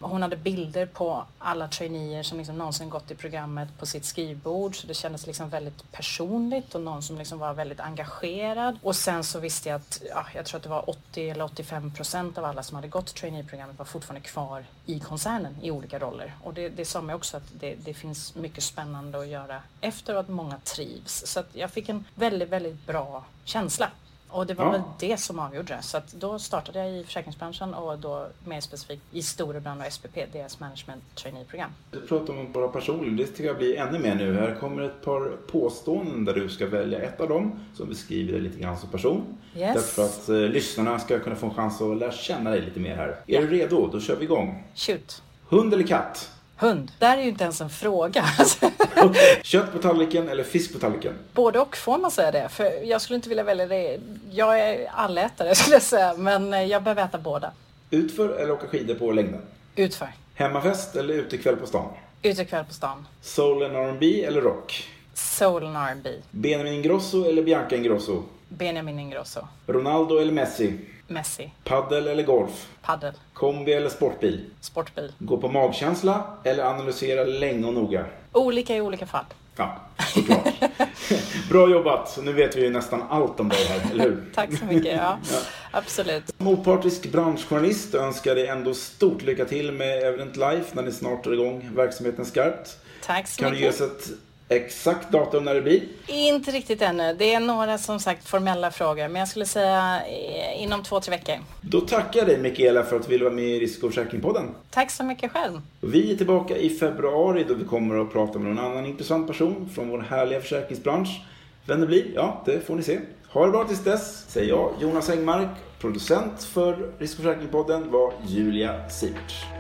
hon 0.09 0.23
hade 0.23 0.37
bilder 0.37 0.87
på 0.87 1.25
alla 1.39 1.69
traineer 1.69 2.23
som 2.23 2.39
liksom 2.39 2.59
någonsin 2.59 2.91
gått 2.91 3.11
i 3.11 3.15
programmet 3.15 3.79
på 3.79 3.87
sitt 3.87 4.05
skrivbord. 4.05 4.77
Så 4.77 4.87
det 4.87 4.95
kändes 4.95 5.27
liksom 5.27 5.49
väldigt 5.49 5.93
personligt 5.93 6.75
och 6.75 6.81
någon 6.81 7.03
som 7.03 7.19
liksom 7.19 7.39
var 7.39 7.55
väldigt 7.55 7.81
engagerad. 7.81 8.79
Och 8.83 8.97
sen 8.97 9.25
så 9.25 9.41
visste 9.41 9.69
jag 9.69 9.77
att, 9.77 10.03
ja, 10.11 10.27
jag 10.35 10.45
tror 10.45 10.59
att 10.59 10.63
det 10.63 10.69
var 10.69 10.91
80 10.91 11.31
eller 11.31 11.45
85 11.45 11.91
procent 11.91 12.39
av 12.39 12.45
alla 12.45 12.63
som 12.63 12.77
hade 12.77 12.89
gått 12.89 13.15
traineeprogrammet 13.15 13.79
var 13.79 13.85
fortfarande 13.85 14.29
kvar 14.29 14.65
i 14.87 15.01
koncernen 15.01 15.57
i 15.63 15.71
olika 15.71 15.99
roller. 15.99 16.35
Och 16.45 16.55
det, 16.55 16.69
det 16.69 16.85
sa 16.85 17.01
mig 17.01 17.15
också 17.15 17.37
att 17.37 17.53
det, 17.61 17.75
det 17.85 17.95
finns 17.95 18.35
mycket 18.35 18.65
spännande 18.65 19.21
att 19.21 19.29
göra 19.29 19.63
efter 19.81 20.15
och 20.15 20.21
att 20.21 20.29
många 20.29 20.59
trivs. 20.59 21.27
Så 21.27 21.41
att 21.41 21.49
jag 21.53 21.71
fick 21.71 21.89
en 21.89 22.05
väldigt, 22.15 22.49
väldigt 22.49 22.87
bra 22.87 23.25
känsla 23.45 23.91
och 24.31 24.47
det 24.47 24.55
var 24.55 24.65
ja. 24.65 24.71
väl 24.71 24.83
det 24.99 25.17
som 25.17 25.39
avgjorde 25.39 25.75
det. 25.75 25.83
Så 25.83 25.97
att 25.97 26.13
då 26.13 26.39
startade 26.39 26.79
jag 26.79 26.91
i 26.91 27.05
försäkringsbranschen 27.05 27.75
och 27.75 27.99
då 27.99 28.27
mer 28.45 28.61
specifikt 28.61 29.03
i 29.13 29.23
Storebrand 29.23 29.83
och 29.83 29.93
SPP, 29.93 30.33
deras 30.33 30.61
management 30.61 31.03
trainee-program. 31.15 31.71
Du 31.91 32.01
pratar 32.01 32.33
om 32.33 32.47
att 32.47 32.55
vara 32.55 32.69
personlig, 32.69 33.17
det 33.17 33.27
tycker 33.33 33.45
jag 33.45 33.57
blir 33.57 33.77
ännu 33.77 33.99
mer 33.99 34.15
nu. 34.15 34.35
Här 34.35 34.57
kommer 34.61 34.83
ett 34.83 35.05
par 35.05 35.37
påståenden 35.47 36.25
där 36.25 36.35
du 36.35 36.49
ska 36.49 36.67
välja 36.67 37.01
ett 37.01 37.21
av 37.21 37.29
dem 37.29 37.61
som 37.75 37.89
beskriver 37.89 38.33
dig 38.33 38.41
lite 38.41 38.59
grann 38.59 38.79
som 38.79 38.89
person. 38.89 39.39
Yes. 39.57 39.75
Därför 39.75 40.05
att 40.05 40.29
eh, 40.29 40.37
lyssnarna 40.37 40.99
ska 40.99 41.19
kunna 41.19 41.37
få 41.37 41.47
en 41.47 41.55
chans 41.55 41.81
att 41.81 41.99
lära 41.99 42.13
känna 42.13 42.51
dig 42.51 42.61
lite 42.61 42.81
mer 42.81 42.97
här. 42.97 43.09
Är 43.09 43.17
ja. 43.27 43.41
du 43.41 43.47
redo? 43.47 43.87
Då 43.93 44.01
kör 44.01 44.17
vi 44.17 44.25
igång. 44.25 44.65
Shoot. 44.75 45.23
Hund 45.49 45.75
eller 45.75 45.87
katt? 45.87 46.31
Hund. 46.61 46.93
Det 46.99 47.07
här 47.07 47.19
är 47.19 47.23
ju 47.23 47.29
inte 47.29 47.45
ens 47.45 47.61
en 47.61 47.71
fråga. 47.71 48.25
Kött 49.43 49.73
på 49.73 49.79
tallriken 49.79 50.29
eller 50.29 50.45
fisk 50.45 50.73
på 50.73 50.79
tallriken? 50.79 51.15
Både 51.33 51.59
och 51.61 51.77
får 51.77 51.99
man 51.99 52.11
säga 52.11 52.31
det. 52.31 52.49
För 52.49 52.85
jag 52.85 53.01
skulle 53.01 53.17
inte 53.17 53.29
vilja 53.29 53.45
välja 53.45 53.67
det. 53.67 54.01
Jag 54.31 54.61
är 54.61 54.91
allätare 54.93 55.55
skulle 55.55 55.77
jag 55.77 55.83
säga. 55.83 56.15
Men 56.15 56.69
jag 56.69 56.83
behöver 56.83 57.05
äta 57.05 57.19
båda. 57.19 57.53
Utför 57.91 58.29
eller 58.29 58.53
åka 58.53 58.67
skidor 58.67 58.95
på 58.95 59.13
längden? 59.13 59.41
Utför. 59.77 60.09
Hemmafest 60.35 60.97
eller 60.97 61.15
utekväll 61.15 61.57
på 61.57 61.67
stan? 61.67 61.89
Utekväll 62.23 62.65
på 62.65 62.75
stan. 62.75 63.07
Soul 63.23 63.63
and 63.63 63.77
R&B 63.77 64.25
eller 64.25 64.41
rock? 64.41 64.89
Soul 65.15 65.67
and 65.67 65.77
R&B. 65.77 66.11
Benjamin 66.31 66.73
Ingrosso 66.73 67.25
eller 67.25 67.43
Bianca 67.43 67.77
Ingrosso? 67.77 68.23
Benjamin 68.49 68.99
Ingrosso. 68.99 69.41
Ronaldo 69.67 70.19
eller 70.19 70.33
Messi? 70.33 70.79
Messi. 71.11 71.51
Paddel 71.65 72.07
eller 72.07 72.23
golf? 72.23 72.69
Paddel. 72.83 73.13
Kombi 73.35 73.73
eller 73.73 73.89
sportbil? 73.89 74.45
Sportbil. 74.61 75.13
Gå 75.19 75.37
på 75.37 75.49
magkänsla 75.49 76.25
eller 76.45 76.65
analysera 76.65 77.25
länge 77.25 77.67
och 77.67 77.75
noga? 77.75 78.05
Olika 78.33 78.77
i 78.77 78.81
olika 78.81 79.07
fall. 79.07 79.25
Ja, 79.57 79.77
såklart. 80.15 80.45
Bra 81.49 81.71
jobbat! 81.71 82.19
Nu 82.23 82.33
vet 82.33 82.57
vi 82.57 82.63
ju 82.63 82.71
nästan 82.71 83.03
allt 83.11 83.41
om 83.41 83.49
dig 83.49 83.65
här, 83.65 83.91
eller 83.91 84.05
hur? 84.05 84.25
Tack 84.35 84.59
så 84.59 84.65
mycket, 84.65 84.97
ja. 84.97 85.19
ja. 85.33 85.39
Absolut. 85.71 86.25
Som 86.39 86.47
opartisk 86.49 87.13
branschjournalist 87.13 87.95
önskar 87.95 88.35
dig 88.35 88.47
ändå 88.47 88.75
stort 88.75 89.23
lycka 89.23 89.45
till 89.45 89.73
med 89.73 90.03
Evident 90.03 90.37
Life 90.37 90.67
när 90.73 90.83
ni 90.83 90.93
snart 90.93 91.27
är 91.27 91.33
igång 91.33 91.71
verksamheten 91.75 92.25
skarpt. 92.25 92.77
Tack 93.07 93.29
så 93.29 93.43
kan 93.43 93.53
mycket. 93.53 93.79
Kan 93.79 93.81
du 93.81 93.87
ge 93.87 93.97
oss 93.97 94.09
ett 94.09 94.19
exakt 94.51 95.13
datum 95.13 95.45
när 95.45 95.55
det 95.55 95.63
blir? 95.63 95.83
Inte 96.07 96.51
riktigt 96.51 96.83
ännu. 96.83 97.15
Det 97.19 97.35
är 97.35 97.41
några 97.41 97.79
som 97.79 98.01
sagt 98.01 98.29
formella 98.29 98.71
frågor, 98.71 99.09
men 99.09 99.21
jag 99.21 99.29
skulle 99.29 99.47
säga 99.47 100.03
eh, 100.07 100.63
inom 100.63 100.83
två, 100.83 101.01
tre 101.01 101.11
veckor. 101.11 101.35
Då 101.61 101.81
tackar 101.81 102.21
jag 102.21 102.29
dig 102.29 102.39
Mikaela 102.39 102.83
för 102.83 102.97
att 102.97 103.03
du 103.03 103.09
ville 103.09 103.25
vara 103.25 103.35
med 103.35 103.45
i 103.45 103.61
Risk 103.61 103.83
och 103.83 103.91
försäkringspodden. 103.91 104.49
Tack 104.71 104.91
så 104.91 105.05
mycket 105.05 105.33
själv. 105.33 105.61
Vi 105.81 106.13
är 106.13 106.17
tillbaka 106.17 106.57
i 106.57 106.71
februari 106.71 107.45
då 107.49 107.55
vi 107.55 107.65
kommer 107.65 108.03
att 108.03 108.13
prata 108.13 108.39
med 108.39 108.55
någon 108.55 108.65
annan 108.65 108.87
intressant 108.87 109.27
person 109.27 109.71
från 109.75 109.89
vår 109.89 109.99
härliga 109.99 110.41
försäkringsbransch. 110.41 111.21
Vem 111.67 111.81
det 111.81 111.87
blir, 111.87 112.05
ja 112.15 112.43
det 112.47 112.67
får 112.67 112.75
ni 112.77 112.83
se. 112.83 112.99
Ha 113.29 113.47
det 113.47 113.53
bra 113.53 113.65
tills 113.65 113.85
dess, 113.85 114.31
säger 114.31 114.49
jag, 114.49 114.73
Jonas 114.81 115.11
Engmark. 115.11 115.49
Producent 115.81 116.43
för 116.43 116.93
Risk 116.99 117.19
och 117.19 117.25
försäkringspodden 117.25 117.91
var 117.91 118.13
Julia 118.27 118.89
Siverts. 118.89 119.60